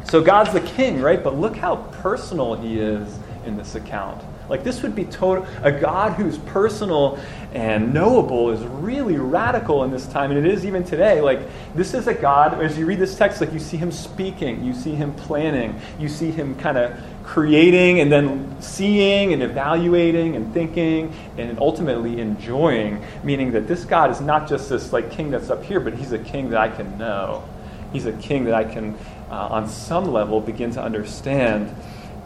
so 0.09 0.23
God's 0.23 0.55
the 0.55 0.63
king, 0.63 1.03
right? 1.03 1.23
But 1.23 1.37
look 1.37 1.55
how 1.55 1.77
personal 2.01 2.55
he 2.55 2.81
is 2.81 3.19
in 3.45 3.59
this 3.59 3.75
account. 3.75 4.25
Like 4.49 4.65
this 4.65 4.83
would 4.83 4.95
be 4.95 5.05
total 5.05 5.47
a 5.63 5.73
God 5.73 6.13
who's 6.13 6.39
personal 6.39 7.19
and 7.55 7.95
knowable 7.95 8.51
is 8.51 8.61
really 8.65 9.17
radical 9.17 9.85
in 9.85 9.93
this 9.93 10.07
time, 10.09 10.33
and 10.33 10.45
it 10.45 10.53
is 10.53 10.67
even 10.67 10.83
today. 10.83 11.21
Like 11.21 11.39
this 11.75 11.95
is 11.95 12.09
a 12.09 12.15
God. 12.15 12.61
As 12.61 12.77
you 12.77 12.85
read 12.85 12.99
this 12.99 13.17
text, 13.17 13.41
like 13.41 13.53
you 13.53 13.61
see 13.61 13.77
him 13.77 13.93
speaking, 13.93 14.65
you 14.65 14.75
see 14.75 14.91
him 14.91 15.15
planning, 15.15 15.81
you 16.01 16.09
see 16.09 16.33
him 16.33 16.57
kind 16.57 16.77
of 16.77 16.99
creating, 17.23 18.01
and 18.01 18.11
then 18.11 18.61
seeing 18.61 19.33
and 19.33 19.41
evaluating 19.41 20.35
and 20.35 20.53
thinking, 20.53 21.15
and 21.39 21.57
ultimately 21.61 22.21
enjoying. 22.21 23.01
Meaning 23.23 23.53
that 23.53 23.69
this 23.69 23.85
God 23.85 24.11
is 24.11 24.21
not 24.21 24.49
just 24.49 24.69
this 24.69 24.93
like 24.93 25.13
king 25.13 25.31
that's 25.31 25.49
up 25.49 25.63
here, 25.63 25.79
but 25.79 25.95
he's 25.95 26.11
a 26.11 26.19
king 26.19 26.51
that 26.51 26.61
I 26.61 26.69
can 26.69 26.99
know. 26.99 27.45
He's 27.93 28.07
a 28.07 28.13
king 28.13 28.47
that 28.47 28.55
I 28.55 28.65
can, 28.65 28.99
uh, 29.31 29.47
on 29.51 29.69
some 29.69 30.13
level, 30.13 30.41
begin 30.41 30.73
to 30.73 30.83
understand. 30.83 31.73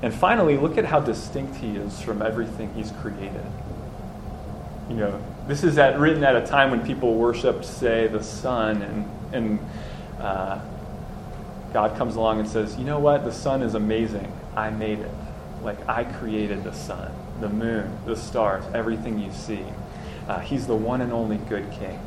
And 0.00 0.14
finally, 0.14 0.56
look 0.56 0.78
at 0.78 0.86
how 0.86 1.00
distinct 1.00 1.56
he 1.56 1.76
is 1.76 2.00
from 2.00 2.22
everything 2.22 2.72
he's 2.74 2.92
created. 3.02 3.44
You 4.88 4.96
know, 4.96 5.22
this 5.46 5.64
is 5.64 5.78
at, 5.78 5.98
written 5.98 6.24
at 6.24 6.36
a 6.36 6.46
time 6.46 6.70
when 6.70 6.84
people 6.84 7.14
worshiped, 7.14 7.64
say, 7.64 8.06
the 8.06 8.22
sun, 8.22 8.82
and, 8.82 9.10
and 9.32 9.58
uh, 10.18 10.60
God 11.72 11.96
comes 11.96 12.16
along 12.16 12.40
and 12.40 12.48
says, 12.48 12.76
You 12.76 12.84
know 12.84 12.98
what? 12.98 13.24
The 13.24 13.32
sun 13.32 13.62
is 13.62 13.74
amazing. 13.74 14.32
I 14.56 14.70
made 14.70 15.00
it. 15.00 15.10
Like, 15.62 15.88
I 15.88 16.04
created 16.04 16.64
the 16.64 16.72
sun, 16.72 17.12
the 17.40 17.48
moon, 17.48 17.98
the 18.06 18.16
stars, 18.16 18.64
everything 18.74 19.18
you 19.18 19.32
see. 19.32 19.64
Uh, 20.26 20.40
he's 20.40 20.66
the 20.66 20.76
one 20.76 21.00
and 21.00 21.12
only 21.12 21.36
good 21.36 21.70
king. 21.72 22.00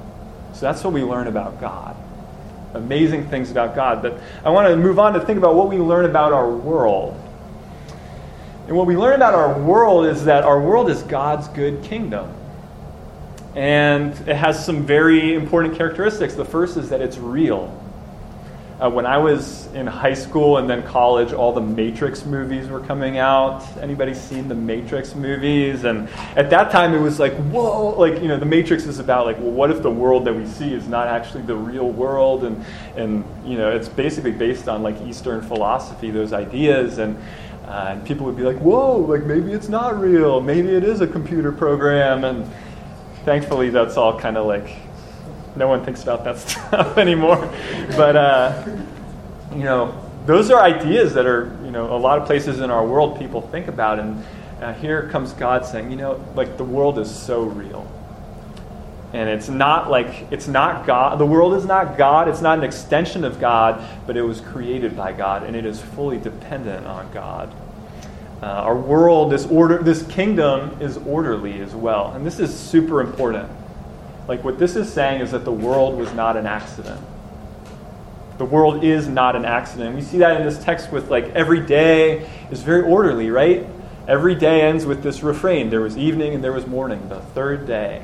So 0.53 0.61
that's 0.61 0.83
what 0.83 0.93
we 0.93 1.03
learn 1.03 1.27
about 1.27 1.59
God. 1.61 1.95
Amazing 2.73 3.27
things 3.29 3.51
about 3.51 3.75
God. 3.75 4.01
But 4.01 4.19
I 4.43 4.49
want 4.49 4.67
to 4.67 4.75
move 4.75 4.99
on 4.99 5.13
to 5.13 5.19
think 5.19 5.37
about 5.37 5.55
what 5.55 5.69
we 5.69 5.77
learn 5.77 6.05
about 6.05 6.33
our 6.33 6.49
world 6.49 7.17
and 8.71 8.77
what 8.77 8.87
we 8.87 8.95
learn 8.95 9.15
about 9.15 9.33
our 9.33 9.59
world 9.59 10.05
is 10.05 10.23
that 10.23 10.45
our 10.45 10.57
world 10.61 10.89
is 10.89 11.03
God's 11.03 11.49
good 11.49 11.83
kingdom. 11.83 12.33
And 13.55 14.13
it 14.27 14.35
has 14.35 14.65
some 14.65 14.85
very 14.85 15.33
important 15.33 15.75
characteristics. 15.75 16.35
The 16.35 16.45
first 16.45 16.77
is 16.77 16.89
that 16.89 17.01
it's 17.01 17.17
real. 17.17 17.77
Uh, 18.79 18.89
when 18.89 19.05
I 19.05 19.17
was 19.19 19.67
in 19.73 19.85
high 19.85 20.15
school 20.15 20.57
and 20.57 20.67
then 20.67 20.81
college, 20.81 21.33
all 21.33 21.53
the 21.53 21.61
Matrix 21.61 22.25
movies 22.25 22.67
were 22.67 22.79
coming 22.79 23.19
out. 23.19 23.63
Anybody 23.77 24.15
seen 24.15 24.47
the 24.47 24.55
Matrix 24.55 25.13
movies? 25.13 25.83
And 25.83 26.09
at 26.35 26.49
that 26.49 26.71
time, 26.71 26.95
it 26.95 26.99
was 26.99 27.19
like, 27.19 27.33
whoa, 27.33 27.89
like, 27.89 28.21
you 28.23 28.27
know, 28.27 28.39
the 28.39 28.45
Matrix 28.45 28.85
is 28.85 28.97
about, 28.97 29.27
like, 29.27 29.37
well, 29.37 29.51
what 29.51 29.69
if 29.69 29.83
the 29.83 29.91
world 29.91 30.25
that 30.25 30.33
we 30.33 30.47
see 30.47 30.73
is 30.73 30.87
not 30.87 31.07
actually 31.07 31.43
the 31.43 31.55
real 31.55 31.91
world? 31.91 32.43
And, 32.43 32.65
and 32.95 33.23
you 33.45 33.55
know, 33.55 33.69
it's 33.69 33.87
basically 33.87 34.31
based 34.31 34.67
on, 34.67 34.81
like, 34.81 34.99
Eastern 35.01 35.41
philosophy, 35.41 36.09
those 36.09 36.33
ideas. 36.33 36.97
And, 36.97 37.17
uh, 37.67 37.89
and 37.91 38.05
people 38.05 38.25
would 38.25 38.35
be 38.35 38.43
like, 38.43 38.57
whoa, 38.57 38.97
like 38.97 39.23
maybe 39.25 39.53
it's 39.53 39.69
not 39.69 39.99
real. 39.99 40.41
Maybe 40.41 40.69
it 40.69 40.83
is 40.83 41.01
a 41.01 41.07
computer 41.07 41.51
program. 41.51 42.23
And 42.23 42.49
thankfully, 43.25 43.69
that's 43.69 43.97
all 43.97 44.19
kind 44.19 44.37
of 44.37 44.45
like, 44.45 44.69
no 45.55 45.67
one 45.67 45.83
thinks 45.83 46.03
about 46.03 46.23
that 46.23 46.37
stuff 46.39 46.97
anymore. 46.97 47.49
But, 47.95 48.15
uh, 48.15 48.63
you 49.53 49.63
know, 49.63 49.97
those 50.25 50.51
are 50.51 50.61
ideas 50.61 51.13
that 51.13 51.25
are, 51.25 51.57
you 51.63 51.71
know, 51.71 51.95
a 51.95 51.97
lot 51.97 52.19
of 52.19 52.25
places 52.25 52.59
in 52.59 52.69
our 52.69 52.85
world 52.85 53.17
people 53.17 53.41
think 53.41 53.67
about. 53.67 53.99
And 53.99 54.23
uh, 54.61 54.73
here 54.73 55.09
comes 55.09 55.33
God 55.33 55.65
saying, 55.65 55.89
you 55.89 55.97
know, 55.97 56.23
like 56.35 56.57
the 56.57 56.63
world 56.63 56.99
is 56.99 57.13
so 57.13 57.43
real. 57.43 57.89
And 59.13 59.27
it's 59.27 59.49
not 59.49 59.89
like, 59.89 60.31
it's 60.31 60.47
not 60.47 60.85
God. 60.85 61.19
The 61.19 61.25
world 61.25 61.53
is 61.55 61.65
not 61.65 61.97
God. 61.97 62.29
It's 62.29 62.41
not 62.41 62.57
an 62.57 62.63
extension 62.63 63.25
of 63.25 63.41
God, 63.41 63.83
but 64.07 64.15
it 64.15 64.21
was 64.21 64.39
created 64.39 64.95
by 64.95 65.11
God, 65.11 65.43
and 65.43 65.53
it 65.53 65.65
is 65.65 65.81
fully 65.81 66.17
dependent 66.17 66.87
on 66.87 67.11
God. 67.11 67.53
Uh, 68.41 68.45
our 68.45 68.75
world, 68.75 69.31
this 69.31 69.45
order, 69.45 69.83
this 69.83 70.03
kingdom 70.07 70.81
is 70.81 70.97
orderly 70.97 71.61
as 71.61 71.75
well. 71.75 72.11
And 72.13 72.25
this 72.25 72.39
is 72.39 72.57
super 72.57 73.01
important. 73.01 73.49
Like 74.27 74.43
what 74.43 74.57
this 74.57 74.75
is 74.75 74.91
saying 74.91 75.21
is 75.21 75.31
that 75.31 75.45
the 75.45 75.51
world 75.51 75.97
was 75.97 76.11
not 76.13 76.37
an 76.37 76.47
accident. 76.47 76.99
The 78.39 78.45
world 78.45 78.83
is 78.83 79.07
not 79.07 79.35
an 79.35 79.45
accident. 79.45 79.95
We 79.95 80.01
see 80.01 80.17
that 80.19 80.41
in 80.41 80.47
this 80.47 80.63
text 80.63 80.91
with 80.91 81.11
like 81.11 81.25
every 81.35 81.59
day 81.59 82.27
is 82.49 82.63
very 82.63 82.81
orderly, 82.81 83.29
right? 83.29 83.67
Every 84.07 84.33
day 84.33 84.61
ends 84.61 84.85
with 84.85 85.03
this 85.03 85.21
refrain 85.21 85.69
there 85.69 85.81
was 85.81 85.95
evening 85.95 86.33
and 86.33 86.43
there 86.43 86.51
was 86.51 86.65
morning, 86.65 87.07
the 87.09 87.19
third 87.19 87.67
day. 87.67 88.01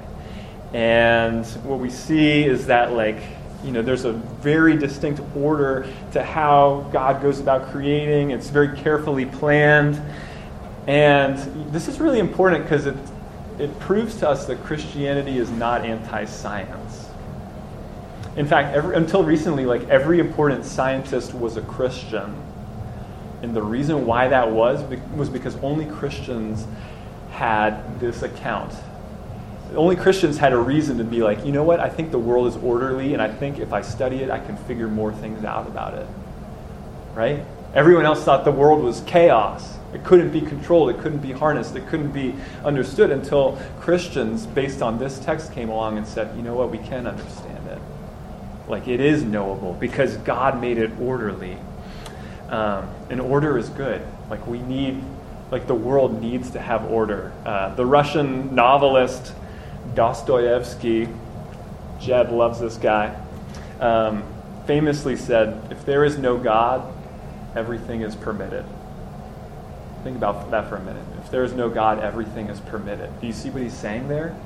And 0.74 1.46
what 1.64 1.80
we 1.80 1.90
see 1.90 2.44
is 2.44 2.68
that, 2.68 2.94
like, 2.94 3.18
you 3.64 3.72
know, 3.72 3.82
there's 3.82 4.06
a 4.06 4.12
very 4.14 4.78
distinct 4.78 5.22
order 5.36 5.88
to 6.12 6.24
how 6.24 6.88
God 6.92 7.22
goes 7.22 7.40
about 7.40 7.72
creating. 7.72 8.32
It's 8.32 8.50
very 8.50 8.78
carefully 8.78 9.26
planned. 9.26 10.00
And 10.88 11.38
this 11.72 11.88
is 11.88 12.00
really 12.00 12.20
important 12.20 12.64
because 12.64 12.86
it, 12.86 12.96
it 13.60 13.78
proves 13.80 14.16
to 14.18 14.30
us 14.30 14.46
that 14.46 14.64
Christianity 14.64 15.38
is 15.38 15.52
not 15.52 15.86
anti 15.86 16.26
science. 16.26 17.10
In 18.36 18.48
fact, 18.48 18.76
every, 18.76 18.96
until 18.96 19.24
recently, 19.24 19.66
like 19.66 19.88
every 19.90 20.20
important 20.20 20.66
scientist 20.66 21.34
was 21.34 21.58
a 21.58 21.62
Christian. 21.62 22.36
And 23.42 23.56
the 23.56 23.62
reason 23.62 24.06
why 24.06 24.28
that 24.30 24.50
was 24.50 24.84
was 25.16 25.30
because 25.30 25.56
only 25.58 25.86
Christians 25.86 26.66
had 27.32 28.00
this 28.00 28.24
account 28.24 28.74
only 29.76 29.96
Christians 29.96 30.38
had 30.38 30.54
a 30.54 30.58
reason 30.58 30.98
to 30.98 31.04
be 31.04 31.22
like, 31.22 31.46
you 31.46 31.52
know 31.52 31.64
what, 31.64 31.80
I 31.80 31.90
think 31.90 32.12
the 32.12 32.20
world 32.20 32.48
is 32.48 32.56
orderly, 32.58 33.14
and 33.14 33.22
I 33.22 33.32
think 33.32 33.60
if 33.60 33.74
I 33.74 33.82
study 33.82 34.18
it, 34.18 34.30
I 34.30 34.40
can 34.40 34.56
figure 34.58 34.88
more 34.88 35.12
things 35.12 35.44
out 35.44 35.68
about 35.68 35.96
it. 35.96 36.08
Right? 37.14 37.44
Everyone 37.74 38.06
else 38.06 38.24
thought 38.24 38.46
the 38.46 38.52
world 38.52 38.84
was 38.84 39.02
chaos. 39.02 39.77
It 39.94 40.04
couldn't 40.04 40.32
be 40.32 40.42
controlled, 40.42 40.90
it 40.90 41.00
couldn't 41.00 41.20
be 41.20 41.32
harnessed, 41.32 41.76
it 41.76 41.88
couldn't 41.88 42.12
be 42.12 42.36
understood 42.64 43.10
until 43.10 43.58
Christians, 43.80 44.46
based 44.46 44.82
on 44.82 45.00
this 45.00 45.20
text, 45.20 45.54
came 45.54 45.70
along 45.70 45.98
and 45.98 46.06
said, 46.06 46.36
you 46.36 46.44
know 46.44 46.56
what, 46.56 46.70
we 46.70 46.78
can 46.78 47.08
understand 47.08 47.68
it. 47.68 47.80
Like 48.68 48.88
it 48.88 49.00
is 49.00 49.24
knowable 49.24 49.74
because 49.74 50.18
God 50.18 50.60
made 50.60 50.78
it 50.78 50.92
orderly. 51.00 51.58
Um, 52.50 52.90
and 53.10 53.22
order 53.22 53.58
is 53.58 53.70
good. 53.70 54.06
Like 54.30 54.46
we 54.46 54.60
need, 54.60 55.04
like 55.52 55.68
the 55.68 55.76
world 55.76 56.22
needs 56.22 56.52
to 56.52 56.60
have 56.60 56.86
order. 56.86 57.32
Uh, 57.46 57.74
the 57.76 57.86
Russian 57.86 58.54
novelist, 58.54 59.34
Dostoevsky, 59.96 61.08
Jed 62.00 62.32
loves 62.32 62.60
this 62.60 62.78
guy, 62.78 63.18
um, 63.80 64.24
famously 64.66 65.16
said, 65.16 65.72
If 65.72 65.86
there 65.86 66.04
is 66.04 66.18
no 66.18 66.38
God, 66.38 66.94
everything 67.56 68.02
is 68.02 68.16
permitted. 68.16 68.66
Think 70.04 70.18
about 70.18 70.52
that 70.52 70.70
for 70.70 70.76
a 70.76 70.84
minute. 70.84 71.04
If 71.24 71.32
there 71.32 71.44
is 71.44 71.54
no 71.54 71.70
God, 71.70 72.00
everything 72.00 72.48
is 72.48 72.60
permitted. 72.60 73.20
Do 73.20 73.28
you 73.28 73.34
see 73.34 73.50
what 73.50 73.62
he's 73.62 73.74
saying 73.74 74.08
there? 74.08 74.38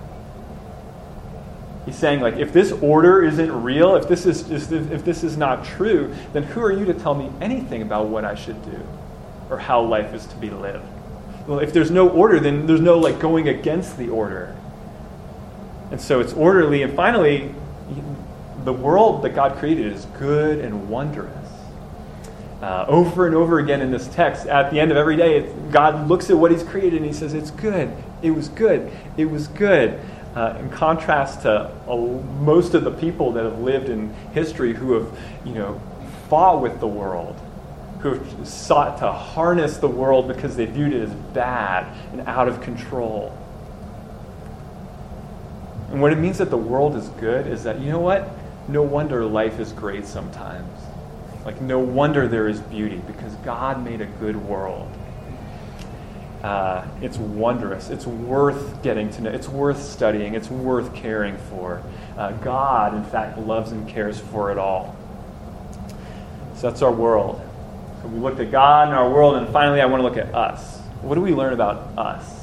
He's 1.86 1.96
saying, 1.96 2.20
like, 2.22 2.36
if 2.36 2.54
this 2.54 2.72
order 2.72 3.24
isn't 3.24 3.64
real, 3.64 3.96
if 3.96 4.08
this 4.08 4.26
is, 4.26 4.72
if 4.72 5.04
this 5.04 5.24
is 5.24 5.36
not 5.36 5.66
true, 5.66 6.14
then 6.32 6.44
who 6.44 6.62
are 6.62 6.72
you 6.72 6.86
to 6.86 6.94
tell 6.94 7.16
me 7.16 7.32
anything 7.42 7.82
about 7.82 8.08
what 8.08 8.24
I 8.24 8.36
should 8.36 8.64
do 8.64 8.80
or 9.50 9.58
how 9.58 9.82
life 9.82 10.14
is 10.14 10.26
to 10.28 10.36
be 10.36 10.52
lived? 10.52 10.86
Well, 11.48 11.60
if 11.60 11.74
there's 11.74 11.90
no 11.90 12.08
order, 12.08 12.40
then 12.40 12.68
there's 12.68 12.82
no 12.82 13.00
like 13.00 13.20
going 13.20 13.48
against 13.48 13.98
the 13.98 14.10
order. 14.10 14.56
And 15.90 16.00
so 16.00 16.20
it's 16.20 16.34
orderly. 16.34 16.84
And 16.84 16.96
finally, 16.96 17.54
the 18.64 18.74
world 18.74 19.24
that 19.24 19.36
God 19.36 19.58
created 19.58 19.88
is 19.88 20.06
good 20.20 20.60
and 20.60 20.88
wondrous. 20.88 21.41
Uh, 22.62 22.86
over 22.88 23.26
and 23.26 23.36
over 23.36 23.58
again 23.58 23.82
in 23.82 23.90
this 23.90 24.08
text, 24.10 24.46
at 24.46 24.70
the 24.70 24.80
end 24.80 24.92
of 24.92 24.98
every 24.98 25.16
day, 25.16 25.52
God 25.72 26.08
looks 26.08 26.30
at 26.30 26.38
what 26.38 26.52
He's 26.52 26.64
created 26.64 26.98
and 26.98 27.06
He 27.06 27.14
says, 27.14 27.34
It's 27.34 27.52
good. 27.52 27.92
It 28.22 28.32
was 28.32 28.50
good. 28.50 28.92
It 29.18 29.26
was 29.26 29.48
good. 29.48 30.00
Uh, 30.36 30.56
in 30.60 30.70
contrast 30.70 31.42
to 31.42 31.72
uh, 31.90 31.96
most 31.96 32.74
of 32.74 32.84
the 32.84 32.92
people 32.92 33.34
that 33.34 33.44
have 33.44 33.60
lived 33.60 33.90
in 33.90 34.14
history 34.34 34.74
who 34.74 34.94
have, 34.94 35.20
you 35.44 35.54
know, 35.54 35.82
fought 36.30 36.62
with 36.62 36.80
the 36.80 36.88
world, 36.88 37.36
who 38.00 38.14
have 38.14 38.48
sought 38.48 39.00
to 39.00 39.12
harness 39.12 39.78
the 39.78 39.88
world 39.88 40.28
because 40.28 40.56
they 40.56 40.66
viewed 40.66 40.94
it 40.94 41.02
as 41.02 41.14
bad 41.34 41.86
and 42.12 42.22
out 42.22 42.48
of 42.48 42.62
control. 42.62 43.36
And 45.90 46.02
what 46.02 46.14
it 46.14 46.18
means 46.18 46.38
that 46.38 46.50
the 46.50 46.58
world 46.58 46.96
is 46.96 47.10
good 47.10 47.48
is 47.48 47.64
that, 47.64 47.82
you 47.82 47.92
know 47.92 48.00
what? 48.00 48.30
No 48.70 48.84
wonder 48.84 49.26
life 49.26 49.60
is 49.60 49.74
great 49.74 50.06
sometimes. 50.06 50.70
Like, 51.46 51.62
no 51.62 51.80
wonder 51.80 52.28
there 52.28 52.48
is 52.48 52.60
beauty 52.60 53.02
because 53.08 53.34
God 53.38 53.84
made 53.84 54.02
a 54.02 54.06
good 54.06 54.36
world. 54.36 54.90
Uh, 56.44 56.88
it's 57.02 57.18
wondrous. 57.18 57.90
It's 57.90 58.08
worth 58.08 58.82
getting 58.84 59.10
to 59.12 59.22
know. 59.22 59.30
It's 59.32 59.48
worth 59.48 59.82
studying. 59.82 60.34
It's 60.34 60.50
worth 60.50 60.94
caring 60.96 61.38
for. 61.38 61.84
Uh, 62.18 62.32
God, 62.34 62.96
in 62.96 63.04
fact, 63.04 63.38
loves 63.38 63.72
and 63.72 63.88
cares 63.88 64.20
for 64.20 64.52
it 64.52 64.58
all. 64.58 64.96
So 66.56 66.70
that's 66.70 66.82
our 66.82 66.92
world. 66.92 67.42
So 68.02 68.08
we 68.08 68.20
looked 68.20 68.40
at 68.40 68.52
God 68.52 68.88
and 68.88 68.98
our 68.98 69.10
world, 69.10 69.36
and 69.36 69.48
finally, 69.50 69.82
I 69.82 69.86
want 69.86 70.02
to 70.02 70.04
look 70.04 70.18
at 70.18 70.34
us. 70.34 70.80
What 71.02 71.16
do 71.16 71.22
we 71.22 71.34
learn 71.34 71.54
about 71.54 71.98
us? 71.98 72.42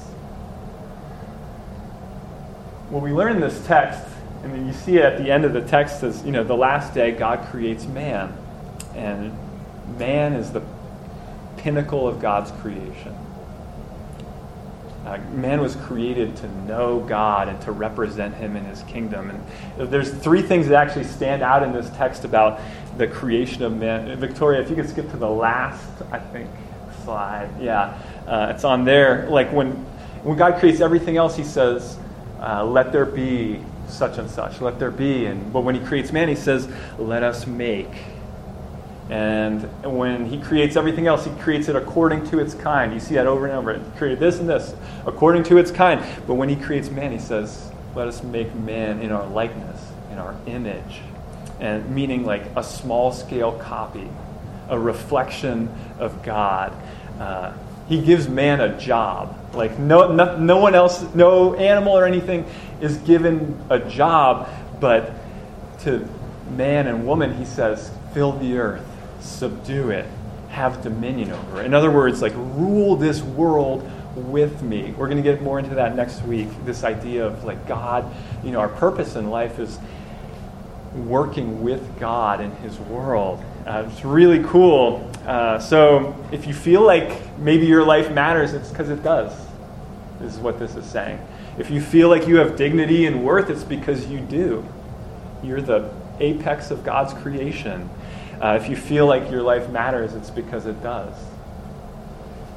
what 2.91 3.03
we 3.03 3.13
learn 3.13 3.33
in 3.33 3.41
this 3.41 3.67
text, 3.67 4.03
and 4.43 4.53
then 4.53 4.67
you 4.67 4.73
see 4.73 4.97
it 4.97 5.05
at 5.05 5.19
the 5.19 5.31
end 5.31 5.45
of 5.45 5.53
the 5.53 5.61
text, 5.61 6.03
is 6.03 6.25
you 6.25 6.33
know 6.33 6.43
the 6.43 6.57
last 6.57 6.95
day 6.95 7.13
God 7.13 7.47
creates 7.51 7.85
man, 7.87 8.35
and 8.99 9.33
man 9.99 10.35
is 10.35 10.51
the 10.51 10.63
pinnacle 11.57 12.07
of 12.07 12.21
God's 12.21 12.51
creation. 12.61 13.15
Uh, 15.07 15.19
man 15.33 15.61
was 15.61 15.75
created 15.77 16.37
to 16.37 16.49
know 16.65 17.01
God 17.01 17.49
and 17.49 17.59
to 17.63 17.73
represent 17.73 18.35
Him 18.35 18.57
in 18.57 18.65
His 18.65 18.83
kingdom. 18.83 19.31
And 19.31 19.91
there's 19.91 20.13
three 20.13 20.43
things 20.43 20.69
that 20.69 20.75
actually 20.75 21.05
stand 21.05 21.43
out 21.43 21.63
in 21.63 21.73
this 21.73 21.89
text 21.97 22.25
about 22.25 22.61
the 22.99 23.07
creation 23.07 23.63
of 23.63 23.77
man. 23.77 24.15
Victoria, 24.19 24.61
if 24.61 24.69
you 24.69 24.77
could 24.77 24.89
skip 24.89 25.11
to 25.13 25.17
the 25.17 25.31
last, 25.31 25.89
I 26.13 26.19
think, 26.19 26.51
slide. 27.05 27.49
Yeah, 27.61 27.99
uh, 28.27 28.53
it's 28.55 28.65
on 28.65 28.85
there. 28.85 29.27
Like 29.31 29.51
when 29.53 29.71
when 30.25 30.37
God 30.37 30.59
creates 30.59 30.81
everything 30.81 31.17
else, 31.17 31.37
He 31.37 31.45
says, 31.45 31.97
uh, 32.41 32.65
let 32.65 32.93
there 32.93 33.07
be 33.07 33.61
such 33.89 34.19
and 34.19 34.31
such, 34.31 34.61
let 34.61 34.79
there 34.79 34.91
be. 34.91 35.27
And 35.27 35.53
but 35.53 35.63
when 35.63 35.75
he 35.75 35.81
creates 35.81 36.13
man, 36.13 36.29
he 36.29 36.35
says, 36.35 36.69
let 36.99 37.23
us 37.23 37.47
make. 37.47 37.91
And 39.11 39.63
when 39.83 40.27
he 40.27 40.39
creates 40.39 40.77
everything 40.77 41.07
else, 41.07 41.25
he 41.25 41.31
creates 41.41 41.69
it 41.69 41.77
according 41.77 42.27
to 42.31 42.39
its 42.39 42.55
kind. 42.55 42.93
You 42.93 43.01
see 43.01 43.15
that 43.15 43.27
over 43.27 43.47
and 43.47 43.55
over. 43.55 43.73
He 43.73 43.99
created 43.99 44.21
this 44.21 44.39
and 44.39 44.49
this 44.49 44.75
according 45.07 45.45
to 45.45 45.57
its 45.57 45.71
kind. 45.71 46.05
But 46.27 46.35
when 46.35 46.49
he 46.49 46.57
creates 46.57 46.91
man, 46.91 47.13
he 47.13 47.19
says, 47.19 47.71
let 47.95 48.07
us 48.07 48.23
make 48.23 48.55
man 48.55 49.01
in 49.01 49.11
our 49.11 49.27
likeness, 49.27 49.81
in 50.13 50.19
our 50.19 50.37
image. 50.47 51.01
And 51.59 51.89
meaning 51.95 52.25
like 52.25 52.45
a 52.55 52.63
small 52.63 53.13
scale 53.13 53.53
copy, 53.53 54.09
a 54.69 54.79
reflection 54.79 55.69
of 55.99 56.23
God. 56.23 56.73
Uh, 57.19 57.55
he 57.89 58.03
gives 58.03 58.29
man 58.29 58.61
a 58.61 58.79
job. 58.79 59.35
Like 59.55 59.79
no, 59.79 60.13
no, 60.13 60.37
no 60.37 60.59
one 60.59 60.75
else, 60.75 61.03
no 61.15 61.55
animal 61.55 61.95
or 61.95 62.05
anything 62.05 62.45
is 62.81 62.99
given 62.99 63.59
a 63.71 63.79
job, 63.79 64.49
but 64.81 65.13
to 65.81 66.07
man 66.51 66.87
and 66.87 67.07
woman, 67.07 67.35
he 67.35 67.45
says, 67.45 67.91
fill 68.13 68.33
the 68.33 68.59
earth, 68.59 68.87
subdue 69.21 69.91
it, 69.91 70.07
have 70.49 70.83
dominion 70.83 71.33
over 71.33 71.61
it. 71.61 71.67
In 71.67 71.75
other 71.75 71.91
words, 71.91 72.23
like 72.23 72.35
rule 72.35 72.97
this 72.97 73.23
world 73.23 73.89
with 74.17 74.63
me. 74.63 74.93
We're 74.97 75.07
going 75.07 75.23
to 75.23 75.23
get 75.23 75.43
more 75.43 75.59
into 75.59 75.75
that 75.77 75.95
next 75.95 76.23
week. 76.23 76.49
This 76.65 76.85
idea 76.85 77.27
of 77.27 77.45
like 77.45 77.67
God, 77.69 78.13
you 78.43 78.51
know, 78.51 78.61
our 78.61 78.69
purpose 78.69 79.17
in 79.17 79.31
life 79.31 79.59
is 79.59 79.79
working 80.95 81.63
with 81.63 81.99
God 82.01 82.41
in 82.41 82.51
His 82.57 82.79
world. 82.79 83.43
Uh, 83.67 83.89
it's 83.91 84.05
really 84.05 84.43
cool. 84.45 85.11
Uh, 85.27 85.59
so 85.59 86.17
if 86.33 86.47
you 86.47 86.55
feel 86.55 86.81
like 86.81 87.39
maybe 87.39 87.67
your 87.67 87.85
life 87.85 88.11
matters, 88.11 88.55
it's 88.55 88.71
because 88.71 88.89
it 88.89 89.03
does, 89.03 89.33
This 90.21 90.35
is 90.35 90.41
what 90.41 90.59
this 90.59 90.75
is 90.75 90.87
saying. 90.87 91.21
If 91.59 91.71
you 91.71 91.81
feel 91.81 92.09
like 92.09 92.27
you 92.27 92.37
have 92.37 92.57
dignity 92.57 93.07
and 93.07 93.25
worth, 93.25 93.51
it's 93.51 93.65
because 93.65 94.07
you 94.07 94.21
do. 94.21 94.65
You're 95.43 95.61
the 95.61 95.91
apex 96.21 96.71
of 96.71 96.85
God's 96.85 97.13
creation. 97.13 97.89
Uh, 98.41 98.59
if 98.61 98.69
you 98.69 98.77
feel 98.77 99.07
like 99.07 99.31
your 99.31 99.43
life 99.43 99.69
matters, 99.71 100.15
it's 100.15 100.31
because 100.31 100.67
it 100.67 100.81
does. 100.83 101.15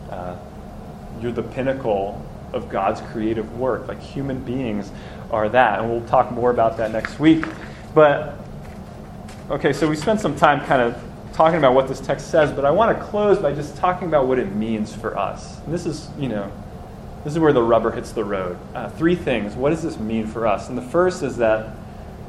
Uh, 0.10 0.38
you're 1.22 1.32
the 1.32 1.44
pinnacle 1.44 2.24
of 2.54 2.70
God's 2.70 3.02
creative 3.12 3.58
work. 3.58 3.88
Like 3.88 4.00
human 4.00 4.44
beings 4.44 4.92
are 5.32 5.50
that. 5.50 5.80
And 5.80 5.90
we'll 5.90 6.08
talk 6.08 6.32
more 6.32 6.52
about 6.52 6.78
that 6.78 6.92
next 6.92 7.20
week. 7.20 7.46
But, 7.96 8.36
okay, 9.50 9.74
so 9.74 9.90
we 9.90 9.96
spent 9.96 10.20
some 10.20 10.36
time 10.36 10.66
kind 10.66 10.82
of 10.82 11.02
talking 11.34 11.58
about 11.58 11.74
what 11.74 11.88
this 11.88 12.00
text 12.00 12.30
says, 12.30 12.52
but 12.52 12.66
I 12.66 12.72
want 12.72 12.98
to 12.98 13.04
close 13.06 13.40
by 13.40 13.54
just 13.54 13.78
talking 13.78 14.08
about 14.08 14.28
what 14.28 14.38
it 14.38 14.54
means 14.54 14.94
for 14.94 15.18
us. 15.18 15.60
And 15.62 15.74
this 15.74 15.86
is, 15.86 16.10
you 16.20 16.28
know, 16.28 16.52
this 17.24 17.34
is 17.34 17.40
where 17.40 17.54
the 17.54 17.64
rubber 17.64 17.92
hits 17.92 18.12
the 18.12 18.24
road. 18.24 18.58
Uh, 18.76 18.90
three 18.90 19.16
things. 19.16 19.56
What 19.56 19.70
does 19.70 19.82
this 19.82 19.98
mean 19.98 20.28
for 20.28 20.46
us? 20.46 20.70
And 20.70 20.78
the 20.78 20.82
first 20.82 21.24
is 21.24 21.38
that 21.38 21.70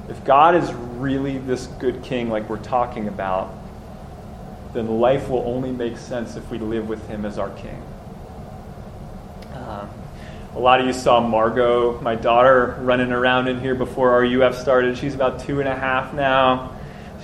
if 0.09 0.25
God 0.25 0.55
is 0.55 0.73
really 0.73 1.39
this 1.39 1.67
good 1.67 2.03
king, 2.03 2.29
like 2.29 2.49
we're 2.49 2.59
talking 2.59 3.09
about, 3.09 3.55
then 4.75 5.01
life 5.01 5.29
will 5.29 5.45
only 5.47 5.71
make 5.71 5.97
sense 5.97 6.37
if 6.37 6.51
we 6.51 6.59
live 6.59 6.89
with 6.89 7.07
him 7.09 7.25
as 7.25 7.39
our 7.39 7.51
king. 7.51 7.83
Uh, 9.53 9.87
a 10.55 10.59
lot 10.59 10.81
of 10.81 10.87
you 10.87 10.93
saw 10.93 11.21
Margot, 11.21 12.01
my 12.01 12.15
daughter, 12.15 12.79
running 12.81 13.13
around 13.13 13.49
in 13.49 13.61
here 13.61 13.75
before 13.75 14.21
RUF 14.21 14.57
started. 14.57 14.99
She's 14.99 15.15
about 15.15 15.41
two 15.41 15.61
and 15.61 15.69
a 15.69 15.75
half 15.75 16.13
now. 16.15 16.77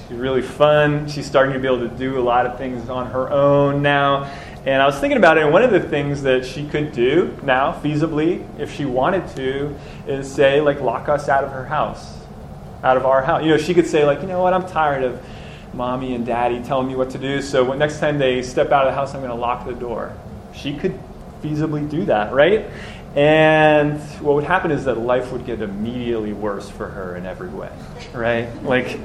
She's 0.08 0.16
really 0.16 0.42
fun. 0.42 1.08
She's 1.08 1.26
starting 1.26 1.52
to 1.52 1.58
be 1.58 1.66
able 1.66 1.88
to 1.88 1.94
do 1.96 2.18
a 2.18 2.22
lot 2.22 2.46
of 2.46 2.58
things 2.58 2.88
on 2.88 3.10
her 3.10 3.30
own 3.30 3.82
now. 3.82 4.24
And 4.66 4.82
I 4.82 4.86
was 4.86 4.98
thinking 4.98 5.16
about 5.16 5.38
it, 5.38 5.44
and 5.44 5.52
one 5.52 5.62
of 5.62 5.70
the 5.70 5.80
things 5.80 6.22
that 6.22 6.44
she 6.44 6.66
could 6.66 6.92
do 6.92 7.38
now, 7.42 7.72
feasibly, 7.72 8.46
if 8.58 8.74
she 8.74 8.84
wanted 8.84 9.26
to, 9.36 9.74
is 10.06 10.30
say, 10.30 10.60
like, 10.60 10.80
lock 10.80 11.08
us 11.08 11.28
out 11.28 11.44
of 11.44 11.52
her 11.52 11.64
house, 11.64 12.17
out 12.82 12.96
of 12.96 13.06
our 13.06 13.22
house. 13.22 13.42
You 13.42 13.50
know, 13.50 13.58
she 13.58 13.74
could 13.74 13.86
say, 13.86 14.04
like, 14.04 14.20
you 14.20 14.26
know 14.26 14.42
what, 14.42 14.52
I'm 14.52 14.66
tired 14.66 15.02
of 15.04 15.20
mommy 15.74 16.14
and 16.14 16.24
daddy 16.24 16.62
telling 16.62 16.88
me 16.88 16.96
what 16.96 17.10
to 17.10 17.18
do, 17.18 17.42
so 17.42 17.64
when, 17.64 17.78
next 17.78 18.00
time 18.00 18.18
they 18.18 18.42
step 18.42 18.72
out 18.72 18.86
of 18.86 18.92
the 18.92 18.94
house, 18.94 19.14
I'm 19.14 19.20
going 19.20 19.30
to 19.30 19.36
lock 19.36 19.66
the 19.66 19.74
door. 19.74 20.16
She 20.54 20.74
could 20.76 20.98
feasibly 21.42 21.88
do 21.88 22.04
that, 22.06 22.32
right? 22.32 22.66
And 23.14 24.00
what 24.20 24.34
would 24.34 24.44
happen 24.44 24.70
is 24.70 24.84
that 24.84 24.98
life 24.98 25.32
would 25.32 25.46
get 25.46 25.62
immediately 25.62 26.32
worse 26.32 26.68
for 26.68 26.88
her 26.88 27.16
in 27.16 27.26
every 27.26 27.48
way, 27.48 27.70
right? 28.12 28.48
Like, 28.62 28.98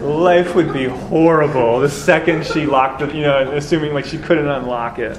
life 0.00 0.54
would 0.54 0.72
be 0.72 0.86
horrible 0.86 1.80
the 1.80 1.88
second 1.88 2.46
she 2.46 2.66
locked 2.66 3.02
it, 3.02 3.14
you 3.14 3.22
know, 3.22 3.52
assuming 3.52 3.92
like 3.92 4.06
she 4.06 4.18
couldn't 4.18 4.48
unlock 4.48 4.98
it. 4.98 5.18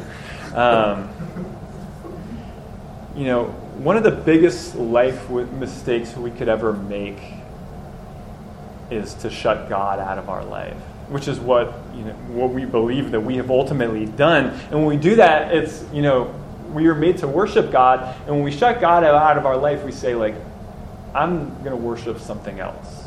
Um, 0.54 1.10
you 3.16 3.26
know, 3.26 3.46
one 3.78 3.96
of 3.96 4.04
the 4.04 4.12
biggest 4.12 4.76
life 4.76 5.30
mistakes 5.30 6.16
we 6.16 6.32
could 6.32 6.50
ever 6.50 6.74
make 6.74 7.20
is 8.91 9.13
to 9.15 9.30
shut 9.30 9.69
God 9.69 10.00
out 10.00 10.17
of 10.17 10.30
our 10.30 10.43
life, 10.43 10.78
which 11.10 11.28
is 11.28 11.39
what, 11.39 11.74
you 11.95 12.04
know, 12.04 12.13
what 12.30 12.52
we 12.52 12.65
believe 12.65 13.12
that 13.12 13.21
we 13.21 13.38
have 13.38 13.50
ultimately 13.50 14.06
done. 14.06 14.48
And 14.69 14.74
when 14.74 14.86
we 14.86 14.98
do 14.98 15.15
that, 15.15 15.54
it's, 15.54 15.84
you 15.93 16.02
know, 16.02 16.34
we 16.71 16.88
are 16.88 16.95
made 16.95 17.17
to 17.19 17.28
worship 17.28 17.71
God, 17.71 18.15
and 18.26 18.36
when 18.36 18.43
we 18.43 18.52
shut 18.52 18.82
God 18.82 19.04
out 19.04 19.38
of 19.38 19.45
our 19.45 19.58
life, 19.58 19.84
we 19.84 19.91
say, 19.91 20.13
like, 20.15 20.36
I'm 21.13 21.50
going 21.63 21.71
to 21.71 21.78
worship 21.78 22.19
something 22.19 22.60
else. 22.60 23.04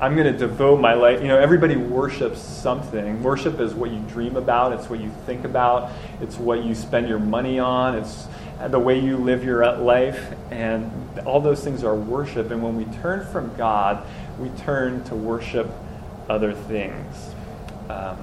I'm 0.00 0.16
going 0.16 0.30
to 0.30 0.38
devote 0.38 0.80
my 0.80 0.92
life. 0.92 1.22
You 1.22 1.28
know, 1.28 1.38
everybody 1.38 1.76
worships 1.76 2.40
something. 2.40 3.22
Worship 3.22 3.60
is 3.60 3.72
what 3.72 3.90
you 3.90 4.00
dream 4.00 4.36
about, 4.36 4.72
it's 4.72 4.90
what 4.90 5.00
you 5.00 5.10
think 5.24 5.44
about, 5.44 5.92
it's 6.20 6.36
what 6.36 6.64
you 6.64 6.74
spend 6.74 7.08
your 7.08 7.20
money 7.20 7.58
on, 7.58 7.94
it's 7.96 8.26
the 8.68 8.78
way 8.78 8.98
you 8.98 9.16
live 9.16 9.44
your 9.44 9.64
life. 9.76 10.34
And 10.50 10.90
all 11.24 11.40
those 11.40 11.64
things 11.64 11.84
are 11.84 11.94
worship. 11.94 12.50
And 12.50 12.62
when 12.62 12.76
we 12.76 12.84
turn 12.96 13.24
from 13.26 13.54
God, 13.56 14.04
we 14.38 14.48
turn 14.50 15.04
to 15.04 15.14
worship 15.14 15.70
other 16.28 16.52
things. 16.52 17.34
Um, 17.88 18.16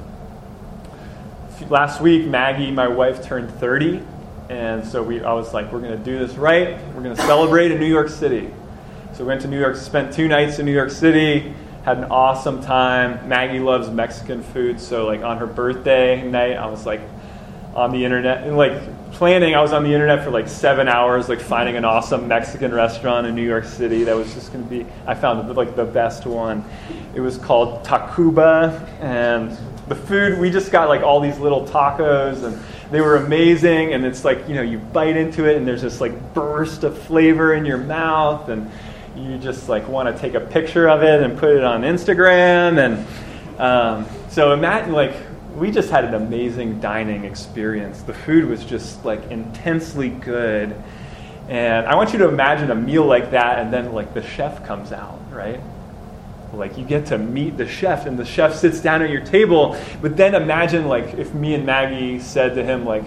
last 1.69 2.01
week, 2.01 2.25
Maggie, 2.25 2.71
my 2.71 2.87
wife, 2.87 3.23
turned 3.23 3.49
30. 3.51 4.01
And 4.49 4.85
so 4.85 5.01
we, 5.01 5.23
I 5.23 5.33
was 5.33 5.53
like, 5.53 5.71
we're 5.71 5.79
going 5.79 5.97
to 5.97 6.03
do 6.03 6.19
this 6.19 6.35
right. 6.35 6.77
We're 6.93 7.03
going 7.03 7.15
to 7.15 7.21
celebrate 7.21 7.71
in 7.71 7.79
New 7.79 7.87
York 7.87 8.09
City. 8.09 8.49
So 9.13 9.23
we 9.23 9.27
went 9.27 9.41
to 9.41 9.47
New 9.47 9.59
York, 9.59 9.75
spent 9.75 10.13
two 10.13 10.27
nights 10.27 10.59
in 10.59 10.65
New 10.65 10.73
York 10.73 10.89
City, 10.89 11.53
had 11.83 11.97
an 11.97 12.05
awesome 12.05 12.61
time. 12.61 13.27
Maggie 13.27 13.59
loves 13.59 13.89
Mexican 13.89 14.43
food, 14.43 14.79
so 14.79 15.05
like 15.05 15.21
on 15.21 15.37
her 15.37 15.47
birthday 15.47 16.21
night, 16.27 16.57
I 16.57 16.67
was 16.67 16.85
like 16.85 17.01
on 17.73 17.91
the 17.91 18.03
internet 18.03 18.45
and 18.45 18.57
like 18.57 18.73
planning. 19.21 19.53
I 19.53 19.61
was 19.61 19.71
on 19.71 19.83
the 19.83 19.93
internet 19.93 20.23
for 20.23 20.31
like 20.31 20.47
seven 20.47 20.87
hours, 20.87 21.29
like 21.29 21.39
finding 21.39 21.75
an 21.75 21.85
awesome 21.85 22.27
Mexican 22.27 22.73
restaurant 22.73 23.27
in 23.27 23.35
New 23.35 23.45
York 23.47 23.65
City 23.65 24.03
that 24.05 24.15
was 24.15 24.33
just 24.33 24.51
going 24.51 24.63
to 24.63 24.67
be. 24.67 24.83
I 25.05 25.13
found 25.13 25.47
like 25.55 25.75
the 25.75 25.85
best 25.85 26.25
one. 26.25 26.65
It 27.13 27.19
was 27.19 27.37
called 27.37 27.85
Tacuba, 27.85 28.81
and 28.99 29.55
the 29.87 29.93
food 29.93 30.39
we 30.39 30.49
just 30.49 30.71
got 30.71 30.89
like 30.89 31.03
all 31.03 31.19
these 31.19 31.37
little 31.37 31.67
tacos 31.67 32.43
and 32.43 32.59
they 32.89 32.99
were 32.99 33.17
amazing, 33.17 33.93
and 33.93 34.03
it's 34.05 34.25
like, 34.25 34.49
you 34.49 34.55
know, 34.55 34.63
you 34.63 34.79
bite 34.79 35.15
into 35.15 35.47
it, 35.47 35.55
and 35.55 35.67
there's 35.67 35.83
this 35.83 36.01
like 36.01 36.33
burst 36.33 36.83
of 36.83 36.97
flavor 36.97 37.53
in 37.53 37.63
your 37.63 37.77
mouth, 37.77 38.49
and 38.49 38.71
you 39.15 39.37
just 39.37 39.69
like 39.69 39.87
want 39.87 40.11
to 40.11 40.19
take 40.19 40.33
a 40.33 40.39
picture 40.39 40.89
of 40.89 41.03
it 41.03 41.21
and 41.21 41.37
put 41.37 41.55
it 41.55 41.63
on 41.63 41.83
Instagram. 41.83 42.79
And 42.83 43.59
um, 43.59 44.07
so 44.31 44.51
imagine, 44.51 44.93
like, 44.93 45.13
we 45.55 45.71
just 45.71 45.89
had 45.89 46.05
an 46.05 46.13
amazing 46.13 46.79
dining 46.79 47.25
experience. 47.25 48.01
The 48.01 48.13
food 48.13 48.45
was 48.45 48.63
just 48.63 49.03
like 49.05 49.23
intensely 49.31 50.09
good. 50.09 50.75
And 51.49 51.85
I 51.85 51.95
want 51.95 52.13
you 52.13 52.19
to 52.19 52.29
imagine 52.29 52.71
a 52.71 52.75
meal 52.75 53.05
like 53.05 53.31
that, 53.31 53.59
and 53.59 53.73
then 53.73 53.93
like 53.93 54.13
the 54.13 54.23
chef 54.23 54.65
comes 54.65 54.91
out, 54.91 55.19
right? 55.31 55.59
like 56.53 56.77
you 56.77 56.83
get 56.83 57.05
to 57.07 57.17
meet 57.17 57.57
the 57.57 57.67
chef 57.67 58.05
and 58.05 58.17
the 58.17 58.25
chef 58.25 58.55
sits 58.55 58.81
down 58.81 59.01
at 59.01 59.09
your 59.09 59.21
table 59.21 59.77
but 60.01 60.17
then 60.17 60.35
imagine 60.35 60.87
like 60.87 61.13
if 61.13 61.33
me 61.33 61.53
and 61.53 61.65
maggie 61.65 62.19
said 62.19 62.55
to 62.55 62.63
him 62.63 62.85
like 62.85 63.05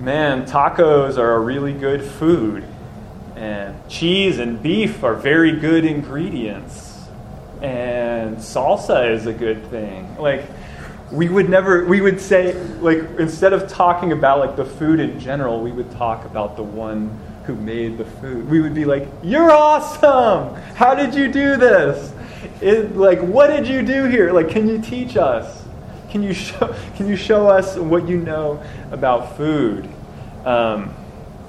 man 0.00 0.46
tacos 0.46 1.18
are 1.18 1.34
a 1.34 1.40
really 1.40 1.72
good 1.72 2.02
food 2.02 2.64
and 3.36 3.76
cheese 3.88 4.38
and 4.38 4.62
beef 4.62 5.02
are 5.02 5.14
very 5.14 5.52
good 5.52 5.84
ingredients 5.84 7.00
and 7.60 8.36
salsa 8.36 9.10
is 9.10 9.26
a 9.26 9.32
good 9.32 9.64
thing 9.70 10.16
like 10.18 10.44
we 11.12 11.28
would 11.28 11.48
never 11.48 11.84
we 11.84 12.00
would 12.00 12.20
say 12.20 12.54
like 12.80 12.98
instead 13.18 13.52
of 13.52 13.68
talking 13.68 14.12
about 14.12 14.38
like 14.38 14.56
the 14.56 14.64
food 14.64 14.98
in 14.98 15.20
general 15.20 15.60
we 15.60 15.70
would 15.70 15.90
talk 15.92 16.24
about 16.24 16.56
the 16.56 16.62
one 16.62 17.20
who 17.44 17.54
made 17.56 17.98
the 17.98 18.04
food. 18.04 18.48
We 18.48 18.60
would 18.60 18.74
be 18.74 18.84
like, 18.84 19.08
You're 19.22 19.50
awesome! 19.50 20.54
How 20.74 20.94
did 20.94 21.14
you 21.14 21.30
do 21.30 21.56
this? 21.56 22.12
It, 22.60 22.96
like, 22.96 23.20
what 23.20 23.48
did 23.48 23.66
you 23.66 23.82
do 23.82 24.04
here? 24.04 24.32
Like, 24.32 24.48
can 24.48 24.68
you 24.68 24.80
teach 24.80 25.16
us? 25.16 25.64
Can 26.10 26.22
you 26.22 26.32
show, 26.32 26.74
can 26.96 27.08
you 27.08 27.16
show 27.16 27.48
us 27.48 27.76
what 27.76 28.08
you 28.08 28.18
know 28.18 28.62
about 28.90 29.36
food? 29.36 29.88
Um, 30.44 30.94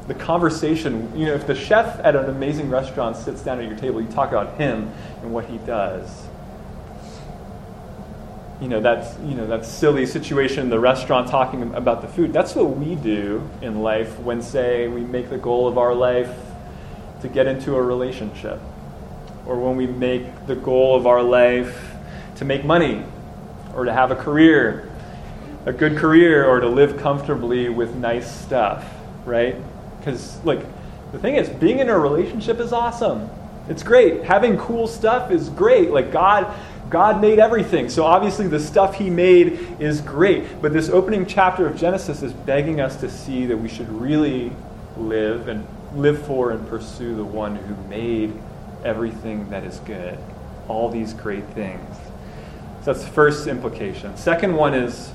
the 0.08 0.14
conversation, 0.14 1.18
you 1.18 1.28
know, 1.28 1.34
if 1.34 1.48
the 1.48 1.56
chef 1.56 2.00
at 2.04 2.16
an 2.16 2.26
amazing 2.26 2.70
restaurant 2.70 3.16
sits 3.16 3.42
down 3.42 3.60
at 3.60 3.68
your 3.68 3.78
table, 3.78 4.02
you 4.02 4.08
talk 4.10 4.30
about 4.30 4.58
him 4.58 4.92
and 5.22 5.34
what 5.34 5.46
he 5.46 5.58
does. 5.60 6.28
You 8.64 8.70
know, 8.70 8.80
that's, 8.80 9.20
you 9.20 9.36
know, 9.36 9.46
that 9.48 9.66
silly 9.66 10.06
situation 10.06 10.64
in 10.64 10.70
the 10.70 10.80
restaurant 10.80 11.28
talking 11.28 11.76
about 11.76 12.02
the 12.02 12.08
food. 12.08 12.32
That's 12.32 12.56
what 12.56 12.78
we 12.78 12.96
do 12.96 13.46
in 13.62 13.82
life 13.82 14.18
when, 14.20 14.42
say, 14.42 14.88
we 14.88 15.02
make 15.02 15.30
the 15.30 15.38
goal 15.38 15.68
of 15.68 15.78
our 15.78 15.94
life 15.94 16.34
to 17.24 17.28
get 17.28 17.46
into 17.46 17.76
a 17.76 17.82
relationship 17.82 18.62
or 19.46 19.60
when 19.60 19.76
we 19.76 19.86
make 19.86 20.48
the 20.48 20.56
goal 20.56 20.96
of 20.96 21.06
our 21.06 21.22
life 21.22 21.92
to 22.38 22.46
make 22.46 22.64
money 22.64 23.04
or 23.76 23.84
to 23.84 23.92
have 23.92 24.12
a 24.12 24.16
career, 24.16 24.90
a 25.66 25.74
good 25.74 25.98
career, 25.98 26.46
or 26.46 26.62
to 26.62 26.70
live 26.70 26.96
comfortably 27.02 27.68
with 27.68 27.94
nice 27.96 28.34
stuff, 28.34 28.90
right? 29.26 29.58
Because, 30.00 30.42
like, 30.46 30.62
the 31.12 31.20
thing 31.20 31.36
is, 31.36 31.50
being 31.50 31.80
in 31.80 31.90
a 31.90 32.00
relationship 32.00 32.62
is 32.62 32.72
awesome. 32.72 33.30
It's 33.68 33.84
great. 33.84 34.24
Having 34.24 34.58
cool 34.58 34.88
stuff 34.88 35.32
is 35.32 35.50
great. 35.50 35.92
Like, 35.92 36.14
God. 36.14 36.54
God 36.94 37.22
made 37.22 37.40
everything. 37.40 37.90
So 37.90 38.06
obviously 38.06 38.48
the 38.48 38.60
stuff 38.60 38.94
he 38.94 39.10
made 39.10 39.82
is 39.82 40.00
great. 40.00 40.62
But 40.62 40.74
this 40.74 40.90
opening 40.90 41.26
chapter 41.26 41.66
of 41.66 41.76
Genesis 41.76 42.22
is 42.22 42.34
begging 42.34 42.80
us 42.80 42.98
to 42.98 43.10
see 43.10 43.48
that 43.48 43.58
we 43.58 43.68
should 43.68 43.90
really 43.90 44.52
live 44.96 45.48
and 45.48 45.66
live 45.96 46.24
for 46.28 46.52
and 46.52 46.68
pursue 46.68 47.16
the 47.16 47.24
one 47.26 47.56
who 47.56 47.76
made 47.90 48.32
everything 48.86 49.50
that 49.50 49.64
is 49.64 49.80
good, 49.80 50.20
all 50.68 50.88
these 50.88 51.16
great 51.16 51.44
things. 51.56 51.98
So 52.84 52.94
that's 52.94 53.04
the 53.04 53.12
first 53.12 53.48
implication. 53.48 54.16
Second 54.16 54.56
one 54.56 54.76
is 54.76 55.12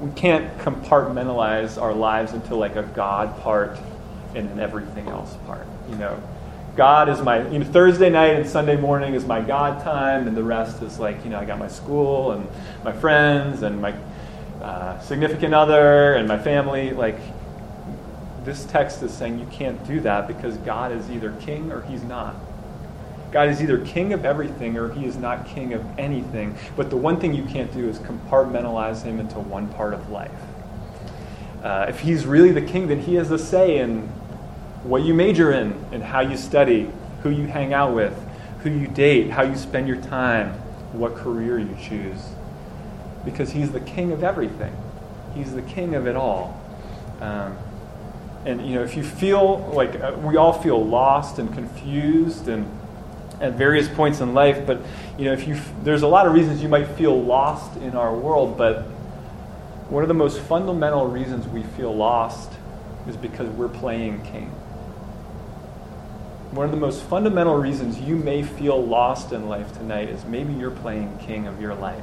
we 0.00 0.10
can't 0.12 0.56
compartmentalize 0.60 1.78
our 1.78 1.92
lives 1.92 2.32
into 2.32 2.54
like 2.54 2.76
a 2.76 2.84
God 2.84 3.38
part 3.42 3.78
and 4.34 4.48
an 4.48 4.60
everything 4.60 5.08
else 5.08 5.36
part. 5.46 5.66
You 5.90 5.96
know, 5.96 6.22
God 6.76 7.08
is 7.08 7.20
my 7.20 7.46
you 7.48 7.58
know, 7.58 7.64
Thursday 7.64 8.10
night 8.10 8.34
and 8.34 8.48
Sunday 8.48 8.76
morning 8.76 9.14
is 9.14 9.26
my 9.26 9.40
God 9.40 9.82
time, 9.82 10.28
and 10.28 10.36
the 10.36 10.42
rest 10.42 10.82
is 10.82 10.98
like 10.98 11.22
you 11.24 11.30
know 11.30 11.38
I 11.38 11.44
got 11.44 11.58
my 11.58 11.68
school 11.68 12.32
and 12.32 12.46
my 12.84 12.92
friends 12.92 13.62
and 13.62 13.80
my 13.80 13.94
uh, 14.62 15.00
significant 15.00 15.54
other 15.54 16.14
and 16.14 16.28
my 16.28 16.38
family. 16.38 16.92
Like 16.92 17.18
this 18.44 18.64
text 18.66 19.02
is 19.02 19.12
saying 19.12 19.38
you 19.38 19.46
can't 19.46 19.84
do 19.86 20.00
that 20.00 20.28
because 20.28 20.56
God 20.58 20.92
is 20.92 21.10
either 21.10 21.32
king 21.40 21.72
or 21.72 21.82
he's 21.82 22.02
not. 22.02 22.36
God 23.32 23.48
is 23.48 23.62
either 23.62 23.78
king 23.84 24.12
of 24.12 24.24
everything 24.24 24.76
or 24.76 24.92
he 24.92 25.04
is 25.06 25.16
not 25.16 25.46
king 25.46 25.72
of 25.72 25.84
anything. 25.98 26.56
But 26.76 26.90
the 26.90 26.96
one 26.96 27.20
thing 27.20 27.34
you 27.34 27.44
can't 27.44 27.72
do 27.72 27.88
is 27.88 27.98
compartmentalize 27.98 29.02
him 29.02 29.20
into 29.20 29.38
one 29.38 29.68
part 29.68 29.94
of 29.94 30.10
life. 30.10 30.30
Uh, 31.62 31.86
if 31.88 32.00
he's 32.00 32.26
really 32.26 32.52
the 32.52 32.62
king, 32.62 32.88
then 32.88 33.00
he 33.00 33.14
has 33.14 33.30
a 33.30 33.38
say 33.38 33.78
in 33.78 34.10
what 34.82 35.02
you 35.02 35.14
major 35.14 35.52
in 35.52 35.72
and 35.92 36.02
how 36.02 36.20
you 36.20 36.36
study, 36.36 36.90
who 37.22 37.30
you 37.30 37.46
hang 37.46 37.74
out 37.74 37.94
with, 37.94 38.14
who 38.62 38.70
you 38.70 38.86
date, 38.86 39.30
how 39.30 39.42
you 39.42 39.56
spend 39.56 39.86
your 39.88 40.00
time, 40.00 40.52
what 40.92 41.14
career 41.14 41.58
you 41.58 41.76
choose. 41.80 42.20
because 43.24 43.50
he's 43.50 43.72
the 43.72 43.80
king 43.80 44.12
of 44.12 44.24
everything. 44.24 44.74
He's 45.34 45.52
the 45.54 45.62
king 45.62 45.94
of 45.94 46.06
it 46.06 46.16
all. 46.16 46.60
Um, 47.20 47.56
and 48.46 48.66
you 48.66 48.74
know, 48.74 48.82
if 48.82 48.96
you 48.96 49.02
feel 49.02 49.58
like 49.74 50.00
uh, 50.00 50.16
we 50.22 50.36
all 50.36 50.52
feel 50.52 50.84
lost 50.84 51.38
and 51.38 51.52
confused 51.52 52.48
and 52.48 52.66
at 53.40 53.54
various 53.54 53.88
points 53.88 54.20
in 54.20 54.34
life, 54.34 54.66
but 54.66 54.80
you 55.18 55.26
know, 55.26 55.32
if 55.32 55.46
you 55.46 55.58
there's 55.82 56.02
a 56.02 56.06
lot 56.06 56.26
of 56.26 56.32
reasons 56.32 56.62
you 56.62 56.68
might 56.68 56.86
feel 56.88 57.22
lost 57.22 57.76
in 57.78 57.94
our 57.94 58.14
world, 58.14 58.56
but 58.56 58.82
one 59.88 60.02
of 60.02 60.08
the 60.08 60.14
most 60.14 60.40
fundamental 60.40 61.06
reasons 61.06 61.46
we 61.48 61.62
feel 61.62 61.94
lost 61.94 62.50
is 63.08 63.16
because 63.16 63.48
we're 63.50 63.68
playing 63.68 64.22
king. 64.24 64.50
One 66.52 66.64
of 66.64 66.72
the 66.72 66.78
most 66.78 67.02
fundamental 67.02 67.56
reasons 67.56 68.00
you 68.00 68.16
may 68.16 68.42
feel 68.42 68.84
lost 68.84 69.32
in 69.32 69.48
life 69.48 69.72
tonight 69.74 70.08
is 70.08 70.24
maybe 70.24 70.52
you're 70.52 70.72
playing 70.72 71.16
king 71.18 71.46
of 71.46 71.60
your 71.60 71.74
life. 71.74 72.02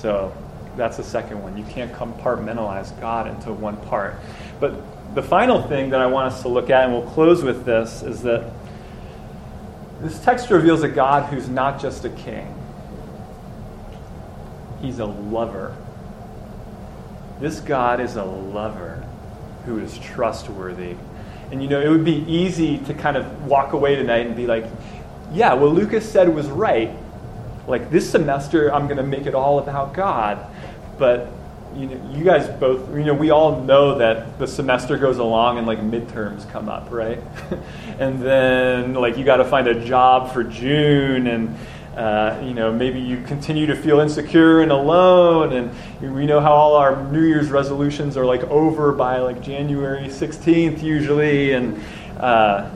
So 0.00 0.32
that's 0.74 0.96
the 0.96 1.04
second 1.04 1.42
one. 1.42 1.58
You 1.58 1.64
can't 1.64 1.92
compartmentalize 1.92 2.98
God 2.98 3.26
into 3.26 3.52
one 3.52 3.76
part. 3.88 4.14
But 4.58 4.74
the 5.14 5.22
final 5.22 5.60
thing 5.60 5.90
that 5.90 6.00
I 6.00 6.06
want 6.06 6.32
us 6.32 6.40
to 6.42 6.48
look 6.48 6.70
at, 6.70 6.84
and 6.84 6.94
we'll 6.94 7.10
close 7.10 7.42
with 7.42 7.66
this, 7.66 8.02
is 8.02 8.22
that 8.22 8.50
this 10.00 10.18
text 10.24 10.50
reveals 10.50 10.82
a 10.82 10.88
God 10.88 11.30
who's 11.30 11.48
not 11.48 11.78
just 11.78 12.06
a 12.06 12.10
king, 12.10 12.54
he's 14.80 14.98
a 14.98 15.04
lover. 15.04 15.76
This 17.38 17.60
God 17.60 18.00
is 18.00 18.16
a 18.16 18.24
lover 18.24 19.06
who 19.66 19.78
is 19.78 19.98
trustworthy. 19.98 20.96
And 21.50 21.62
you 21.62 21.68
know, 21.68 21.80
it 21.80 21.88
would 21.88 22.04
be 22.04 22.24
easy 22.26 22.78
to 22.78 22.94
kind 22.94 23.16
of 23.16 23.46
walk 23.46 23.72
away 23.72 23.96
tonight 23.96 24.26
and 24.26 24.36
be 24.36 24.46
like, 24.46 24.66
yeah, 25.32 25.54
what 25.54 25.72
Lucas 25.72 26.10
said 26.10 26.28
was 26.34 26.48
right. 26.48 26.90
Like 27.66 27.90
this 27.90 28.10
semester, 28.10 28.72
I'm 28.72 28.86
going 28.86 28.96
to 28.96 29.02
make 29.02 29.26
it 29.26 29.34
all 29.34 29.58
about 29.58 29.92
God. 29.92 30.46
But 30.98 31.30
you 31.74 31.86
know, 31.86 32.10
you 32.12 32.24
guys 32.24 32.48
both, 32.58 32.88
you 32.96 33.04
know, 33.04 33.14
we 33.14 33.30
all 33.30 33.62
know 33.62 33.98
that 33.98 34.38
the 34.38 34.46
semester 34.46 34.96
goes 34.96 35.18
along 35.18 35.58
and 35.58 35.66
like 35.66 35.78
midterms 35.78 36.48
come 36.50 36.68
up, 36.68 36.90
right? 36.90 37.22
and 37.98 38.20
then 38.20 38.94
like 38.94 39.16
you 39.16 39.24
got 39.24 39.36
to 39.36 39.44
find 39.44 39.68
a 39.68 39.84
job 39.84 40.32
for 40.32 40.42
June 40.42 41.26
and 41.28 41.56
uh, 42.00 42.40
you 42.42 42.54
know, 42.54 42.72
maybe 42.72 42.98
you 42.98 43.22
continue 43.24 43.66
to 43.66 43.76
feel 43.76 44.00
insecure 44.00 44.62
and 44.62 44.72
alone, 44.72 45.52
and 45.52 46.14
we 46.14 46.24
know 46.24 46.40
how 46.40 46.52
all 46.52 46.76
our 46.76 47.04
New 47.12 47.24
Year's 47.24 47.50
resolutions 47.50 48.16
are 48.16 48.24
like 48.24 48.42
over 48.44 48.92
by 48.92 49.18
like 49.18 49.42
January 49.42 50.08
16th 50.08 50.82
usually, 50.82 51.52
and 51.52 51.78
uh, 52.18 52.70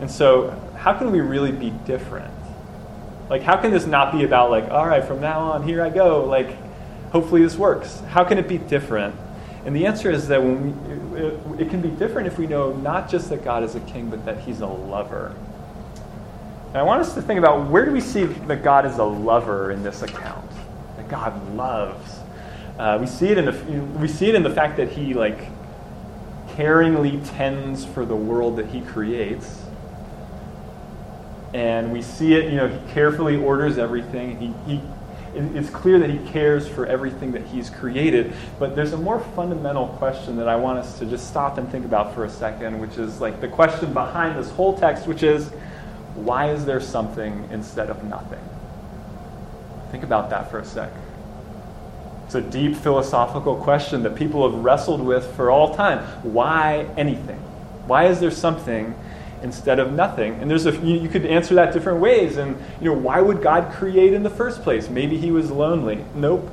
and 0.00 0.08
so 0.08 0.50
how 0.76 0.92
can 0.96 1.10
we 1.10 1.20
really 1.20 1.50
be 1.50 1.70
different? 1.86 2.32
Like, 3.28 3.42
how 3.42 3.56
can 3.56 3.72
this 3.72 3.84
not 3.84 4.12
be 4.12 4.22
about 4.22 4.52
like, 4.52 4.70
all 4.70 4.86
right, 4.86 5.04
from 5.04 5.20
now 5.20 5.40
on, 5.40 5.66
here 5.66 5.82
I 5.82 5.90
go, 5.90 6.24
like, 6.24 6.56
hopefully 7.10 7.42
this 7.42 7.56
works. 7.56 7.98
How 8.10 8.22
can 8.22 8.38
it 8.38 8.46
be 8.46 8.58
different? 8.58 9.12
And 9.64 9.74
the 9.74 9.86
answer 9.86 10.08
is 10.08 10.28
that 10.28 10.40
when 10.40 11.12
we, 11.12 11.20
it, 11.20 11.62
it 11.62 11.70
can 11.70 11.80
be 11.80 11.88
different 11.88 12.28
if 12.28 12.38
we 12.38 12.46
know 12.46 12.72
not 12.74 13.10
just 13.10 13.28
that 13.30 13.42
God 13.42 13.64
is 13.64 13.74
a 13.74 13.80
king, 13.80 14.08
but 14.08 14.24
that 14.24 14.38
He's 14.38 14.60
a 14.60 14.66
lover. 14.66 15.34
And 16.68 16.76
I 16.76 16.82
want 16.82 17.00
us 17.00 17.14
to 17.14 17.22
think 17.22 17.38
about 17.38 17.70
where 17.70 17.84
do 17.84 17.92
we 17.92 18.00
see 18.00 18.24
that 18.24 18.62
God 18.62 18.84
is 18.84 18.98
a 18.98 19.04
lover 19.04 19.70
in 19.70 19.82
this 19.82 20.02
account? 20.02 20.50
That 20.96 21.08
God 21.08 21.54
loves. 21.54 22.20
Uh, 22.78 22.98
we 23.00 23.06
see 23.06 23.28
it 23.28 23.38
in 23.38 23.46
the 23.46 23.98
we 23.98 24.06
see 24.06 24.28
it 24.28 24.34
in 24.34 24.42
the 24.42 24.50
fact 24.50 24.76
that 24.76 24.90
He 24.90 25.14
like 25.14 25.48
caringly 26.50 27.26
tends 27.36 27.84
for 27.84 28.04
the 28.04 28.16
world 28.16 28.56
that 28.56 28.66
He 28.66 28.82
creates. 28.82 29.62
And 31.54 31.92
we 31.92 32.02
see 32.02 32.34
it, 32.34 32.50
you 32.50 32.58
know, 32.58 32.68
he 32.68 32.92
carefully 32.92 33.36
orders 33.36 33.78
everything. 33.78 34.38
He, 34.38 34.74
he 34.74 34.82
it's 35.34 35.70
clear 35.70 35.98
that 35.98 36.10
he 36.10 36.18
cares 36.30 36.66
for 36.66 36.86
everything 36.86 37.32
that 37.32 37.46
he's 37.46 37.70
created. 37.70 38.32
But 38.58 38.74
there's 38.74 38.92
a 38.92 38.98
more 38.98 39.20
fundamental 39.20 39.88
question 39.88 40.36
that 40.36 40.48
I 40.48 40.56
want 40.56 40.78
us 40.78 40.98
to 40.98 41.06
just 41.06 41.28
stop 41.28 41.58
and 41.58 41.70
think 41.70 41.84
about 41.84 42.14
for 42.14 42.24
a 42.24 42.30
second, 42.30 42.78
which 42.80 42.98
is 42.98 43.20
like 43.20 43.40
the 43.40 43.48
question 43.48 43.92
behind 43.92 44.38
this 44.38 44.50
whole 44.50 44.76
text, 44.76 45.06
which 45.06 45.22
is 45.22 45.50
why 46.24 46.50
is 46.50 46.64
there 46.64 46.80
something 46.80 47.48
instead 47.50 47.90
of 47.90 48.04
nothing? 48.04 48.40
Think 49.90 50.04
about 50.04 50.30
that 50.30 50.50
for 50.50 50.58
a 50.58 50.64
sec. 50.64 50.90
It's 52.26 52.34
a 52.34 52.42
deep 52.42 52.76
philosophical 52.76 53.56
question 53.56 54.02
that 54.02 54.14
people 54.14 54.50
have 54.50 54.62
wrestled 54.62 55.00
with 55.00 55.34
for 55.34 55.50
all 55.50 55.74
time. 55.74 56.00
Why 56.22 56.86
anything? 56.96 57.38
Why 57.86 58.04
is 58.06 58.20
there 58.20 58.30
something 58.30 58.94
instead 59.42 59.78
of 59.78 59.92
nothing? 59.92 60.34
And 60.34 60.50
there's 60.50 60.66
a 60.66 60.72
you, 60.72 61.00
you 61.00 61.08
could 61.08 61.24
answer 61.24 61.54
that 61.54 61.72
different 61.72 62.00
ways. 62.00 62.36
And 62.36 62.62
you 62.82 62.92
know, 62.92 62.98
why 62.98 63.20
would 63.22 63.42
God 63.42 63.72
create 63.72 64.12
in 64.12 64.22
the 64.22 64.30
first 64.30 64.62
place? 64.62 64.90
Maybe 64.90 65.16
he 65.16 65.30
was 65.30 65.50
lonely. 65.50 66.04
Nope. 66.14 66.50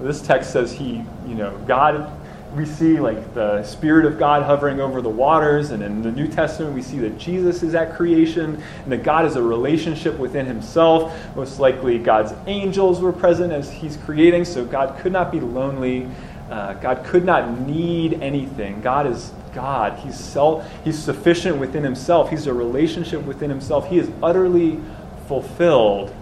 This 0.00 0.22
text 0.22 0.50
says 0.50 0.72
he, 0.72 1.04
you 1.26 1.34
know, 1.34 1.58
God 1.68 2.10
we 2.54 2.66
see 2.66 2.98
like 2.98 3.34
the 3.34 3.62
spirit 3.62 4.04
of 4.04 4.18
god 4.18 4.42
hovering 4.42 4.80
over 4.80 5.00
the 5.00 5.08
waters 5.08 5.70
and 5.70 5.82
in 5.82 6.02
the 6.02 6.10
new 6.10 6.26
testament 6.26 6.74
we 6.74 6.82
see 6.82 6.98
that 6.98 7.16
jesus 7.16 7.62
is 7.62 7.74
at 7.74 7.94
creation 7.94 8.60
and 8.82 8.92
that 8.92 9.02
god 9.02 9.24
is 9.24 9.36
a 9.36 9.42
relationship 9.42 10.18
within 10.18 10.46
himself. 10.46 11.14
Most 11.36 11.60
likely 11.60 11.98
god's 11.98 12.32
angels 12.46 13.00
were 13.00 13.12
present 13.12 13.52
as 13.52 13.70
he's 13.70 13.96
creating 13.98 14.44
so 14.44 14.64
god 14.64 14.98
could 15.00 15.12
not 15.12 15.30
be 15.30 15.40
lonely. 15.40 16.08
Uh, 16.50 16.72
god 16.74 17.04
could 17.04 17.24
not 17.24 17.60
need 17.60 18.14
anything. 18.14 18.80
God 18.80 19.06
is 19.06 19.32
god. 19.54 19.98
He's 20.00 20.18
self 20.18 20.68
he's 20.82 20.98
sufficient 20.98 21.58
within 21.58 21.84
himself. 21.84 22.30
He's 22.30 22.46
a 22.46 22.54
relationship 22.54 23.22
within 23.22 23.50
himself. 23.50 23.88
He 23.88 23.98
is 23.98 24.10
utterly 24.22 24.80
fulfilled 25.28 26.12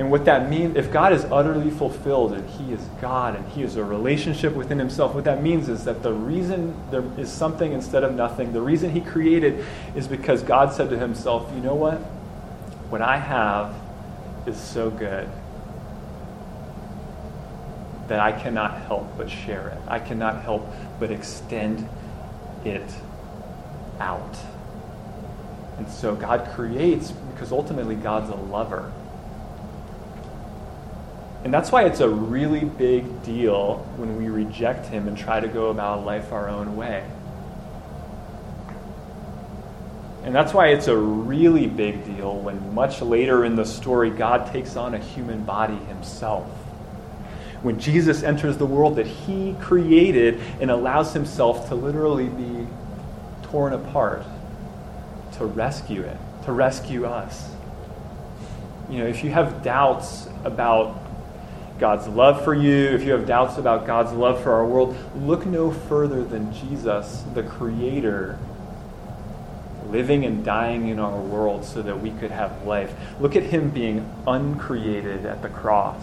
and 0.00 0.10
what 0.10 0.24
that 0.24 0.48
means, 0.48 0.76
if 0.76 0.90
God 0.90 1.12
is 1.12 1.26
utterly 1.26 1.70
fulfilled 1.70 2.32
and 2.32 2.48
He 2.48 2.72
is 2.72 2.80
God 3.02 3.36
and 3.36 3.46
He 3.52 3.62
is 3.62 3.76
a 3.76 3.84
relationship 3.84 4.54
within 4.54 4.78
Himself, 4.78 5.14
what 5.14 5.24
that 5.24 5.42
means 5.42 5.68
is 5.68 5.84
that 5.84 6.02
the 6.02 6.10
reason 6.10 6.74
there 6.90 7.04
is 7.18 7.30
something 7.30 7.72
instead 7.72 8.02
of 8.02 8.14
nothing, 8.14 8.54
the 8.54 8.62
reason 8.62 8.88
He 8.92 9.02
created 9.02 9.62
is 9.94 10.08
because 10.08 10.42
God 10.42 10.72
said 10.72 10.88
to 10.88 10.98
Himself, 10.98 11.52
you 11.54 11.60
know 11.60 11.74
what? 11.74 11.98
What 12.88 13.02
I 13.02 13.18
have 13.18 13.74
is 14.46 14.58
so 14.58 14.88
good 14.88 15.28
that 18.08 18.20
I 18.20 18.32
cannot 18.32 18.80
help 18.80 19.18
but 19.18 19.28
share 19.28 19.68
it. 19.68 19.78
I 19.86 19.98
cannot 19.98 20.42
help 20.42 20.66
but 20.98 21.10
extend 21.10 21.86
it 22.64 22.90
out. 24.00 24.34
And 25.76 25.86
so 25.90 26.14
God 26.14 26.48
creates 26.54 27.10
because 27.10 27.52
ultimately 27.52 27.96
God's 27.96 28.30
a 28.30 28.36
lover. 28.36 28.90
And 31.44 31.54
that's 31.54 31.72
why 31.72 31.84
it's 31.84 32.00
a 32.00 32.08
really 32.08 32.64
big 32.64 33.22
deal 33.22 33.78
when 33.96 34.16
we 34.18 34.28
reject 34.28 34.86
him 34.86 35.08
and 35.08 35.16
try 35.16 35.40
to 35.40 35.48
go 35.48 35.70
about 35.70 36.04
life 36.04 36.32
our 36.32 36.48
own 36.48 36.76
way. 36.76 37.04
And 40.22 40.34
that's 40.34 40.52
why 40.52 40.68
it's 40.68 40.88
a 40.88 40.96
really 40.96 41.66
big 41.66 42.04
deal 42.04 42.36
when 42.36 42.74
much 42.74 43.00
later 43.00 43.44
in 43.44 43.56
the 43.56 43.64
story 43.64 44.10
God 44.10 44.52
takes 44.52 44.76
on 44.76 44.94
a 44.94 44.98
human 44.98 45.44
body 45.44 45.76
himself. 45.86 46.46
When 47.62 47.80
Jesus 47.80 48.22
enters 48.22 48.58
the 48.58 48.66
world 48.66 48.96
that 48.96 49.06
he 49.06 49.56
created 49.60 50.40
and 50.60 50.70
allows 50.70 51.14
himself 51.14 51.68
to 51.68 51.74
literally 51.74 52.28
be 52.28 52.66
torn 53.44 53.72
apart 53.72 54.24
to 55.40 55.46
rescue 55.46 56.02
it, 56.02 56.16
to 56.44 56.52
rescue 56.52 57.06
us. 57.06 57.50
You 58.90 58.98
know, 58.98 59.06
if 59.06 59.24
you 59.24 59.30
have 59.30 59.62
doubts 59.62 60.28
about 60.44 61.09
God's 61.80 62.06
love 62.06 62.44
for 62.44 62.54
you, 62.54 62.90
if 62.90 63.02
you 63.02 63.12
have 63.12 63.26
doubts 63.26 63.56
about 63.56 63.86
God's 63.86 64.12
love 64.12 64.42
for 64.42 64.52
our 64.52 64.66
world, 64.66 64.94
look 65.16 65.46
no 65.46 65.70
further 65.70 66.22
than 66.22 66.52
Jesus, 66.52 67.24
the 67.34 67.42
Creator, 67.42 68.38
living 69.88 70.26
and 70.26 70.44
dying 70.44 70.88
in 70.88 70.98
our 70.98 71.18
world 71.18 71.64
so 71.64 71.80
that 71.80 71.98
we 71.98 72.10
could 72.10 72.30
have 72.30 72.66
life. 72.66 72.92
Look 73.18 73.34
at 73.34 73.44
Him 73.44 73.70
being 73.70 74.06
uncreated 74.26 75.24
at 75.24 75.40
the 75.40 75.48
cross. 75.48 76.02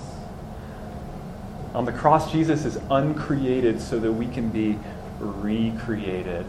On 1.75 1.85
the 1.85 1.93
cross, 1.93 2.31
Jesus 2.31 2.65
is 2.65 2.79
uncreated 2.89 3.79
so 3.79 3.99
that 3.99 4.11
we 4.11 4.25
can 4.25 4.49
be 4.49 4.79
recreated. 5.19 6.45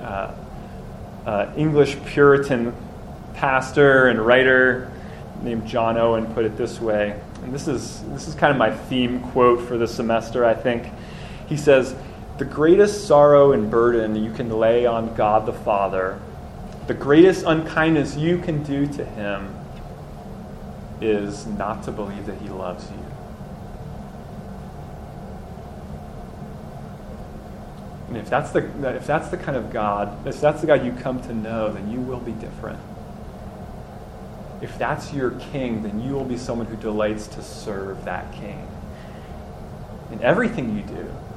Uh, 0.00 0.34
uh, 1.24 1.52
English 1.56 1.96
Puritan 2.04 2.74
pastor 3.34 4.08
and 4.08 4.20
writer 4.20 4.90
named 5.40 5.68
John 5.68 5.96
Owen 5.96 6.26
put 6.34 6.44
it 6.44 6.56
this 6.56 6.80
way 6.80 7.20
and 7.42 7.52
this 7.52 7.66
is, 7.66 8.02
this 8.08 8.28
is 8.28 8.34
kind 8.34 8.52
of 8.52 8.56
my 8.56 8.70
theme 8.70 9.20
quote 9.20 9.66
for 9.66 9.76
the 9.76 9.88
semester, 9.88 10.44
I 10.44 10.54
think. 10.54 10.86
He 11.48 11.56
says, 11.56 11.94
The 12.38 12.44
greatest 12.44 13.06
sorrow 13.06 13.52
and 13.52 13.70
burden 13.70 14.14
you 14.16 14.32
can 14.32 14.48
lay 14.50 14.86
on 14.86 15.14
God 15.14 15.46
the 15.46 15.52
Father, 15.52 16.20
the 16.86 16.94
greatest 16.94 17.44
unkindness 17.46 18.16
you 18.16 18.38
can 18.38 18.62
do 18.62 18.86
to 18.86 19.04
him, 19.04 19.54
is 21.00 21.46
not 21.46 21.82
to 21.82 21.92
believe 21.92 22.26
that 22.26 22.40
he 22.40 22.48
loves 22.48 22.88
you. 22.90 23.12
And 28.08 28.16
if 28.18 28.28
that's 28.28 28.50
the 28.50 28.94
if 28.94 29.06
that's 29.06 29.28
the 29.30 29.38
kind 29.38 29.56
of 29.56 29.72
God, 29.72 30.26
if 30.26 30.40
that's 30.40 30.60
the 30.60 30.66
God 30.66 30.84
you 30.84 30.92
come 30.92 31.20
to 31.22 31.34
know, 31.34 31.72
then 31.72 31.90
you 31.90 31.98
will 31.98 32.20
be 32.20 32.32
different. 32.32 32.78
If 34.62 34.78
that's 34.78 35.12
your 35.12 35.32
king, 35.52 35.82
then 35.82 36.00
you 36.00 36.12
will 36.12 36.24
be 36.24 36.38
someone 36.38 36.66
who 36.66 36.76
delights 36.76 37.26
to 37.26 37.42
serve 37.42 38.04
that 38.04 38.32
king. 38.32 38.66
In 40.12 40.22
everything 40.22 40.76
you 40.76 40.82
do, 40.82 40.94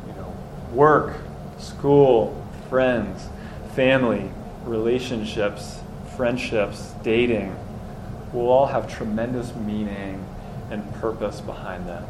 you 0.08 0.14
know, 0.16 0.36
work, 0.72 1.18
school, 1.58 2.48
friends, 2.70 3.28
family, 3.74 4.30
relationships, 4.64 5.80
friendships, 6.16 6.94
dating, 7.04 7.56
will 8.32 8.50
all 8.50 8.68
have 8.68 8.94
tremendous 8.94 9.56
meaning 9.56 10.24
and 10.70 10.94
purpose 10.96 11.42
behind 11.42 11.88
them. 11.88 12.06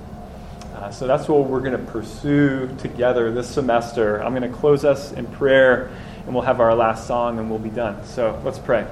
Uh, 0.75 0.91
so 0.91 1.07
that's 1.07 1.29
what 1.29 1.45
we're 1.45 1.61
going 1.61 1.71
to 1.71 1.91
pursue 1.91 2.69
together 2.79 3.31
this 3.31 3.47
semester. 3.47 4.21
I'm 4.21 4.35
going 4.35 4.49
to 4.49 4.57
close 4.57 4.83
us 4.83 5.13
in 5.13 5.25
prayer, 5.27 5.89
and 6.25 6.33
we'll 6.33 6.43
have 6.43 6.59
our 6.59 6.75
last 6.75 7.07
song, 7.07 7.39
and 7.39 7.49
we'll 7.49 7.59
be 7.59 7.69
done. 7.69 8.03
So 8.05 8.41
let's 8.43 8.59
pray. 8.59 8.85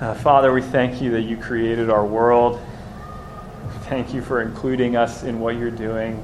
Uh, 0.00 0.12
Father, 0.12 0.52
we 0.52 0.60
thank 0.60 1.00
you 1.00 1.10
that 1.12 1.22
you 1.22 1.38
created 1.38 1.88
our 1.88 2.04
world. 2.04 2.60
Thank 3.84 4.12
you 4.12 4.20
for 4.20 4.42
including 4.42 4.94
us 4.94 5.22
in 5.22 5.40
what 5.40 5.56
you're 5.56 5.70
doing, 5.70 6.22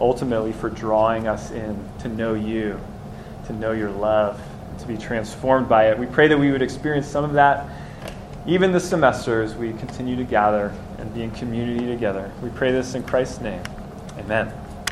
ultimately, 0.00 0.52
for 0.52 0.68
drawing 0.68 1.28
us 1.28 1.52
in 1.52 1.78
to 2.00 2.08
know 2.08 2.34
you, 2.34 2.80
to 3.46 3.52
know 3.52 3.70
your 3.70 3.90
love, 3.90 4.40
to 4.78 4.86
be 4.88 4.96
transformed 4.96 5.68
by 5.68 5.90
it. 5.90 5.98
We 5.98 6.06
pray 6.06 6.26
that 6.26 6.38
we 6.38 6.50
would 6.50 6.62
experience 6.62 7.06
some 7.06 7.22
of 7.22 7.34
that 7.34 7.68
even 8.44 8.72
this 8.72 8.88
semester 8.88 9.40
as 9.40 9.54
we 9.54 9.72
continue 9.74 10.16
to 10.16 10.24
gather 10.24 10.74
and 10.98 11.14
be 11.14 11.22
in 11.22 11.30
community 11.30 11.86
together. 11.86 12.28
We 12.42 12.50
pray 12.50 12.72
this 12.72 12.96
in 12.96 13.04
Christ's 13.04 13.40
name. 13.40 13.62
Amen. 14.18 14.52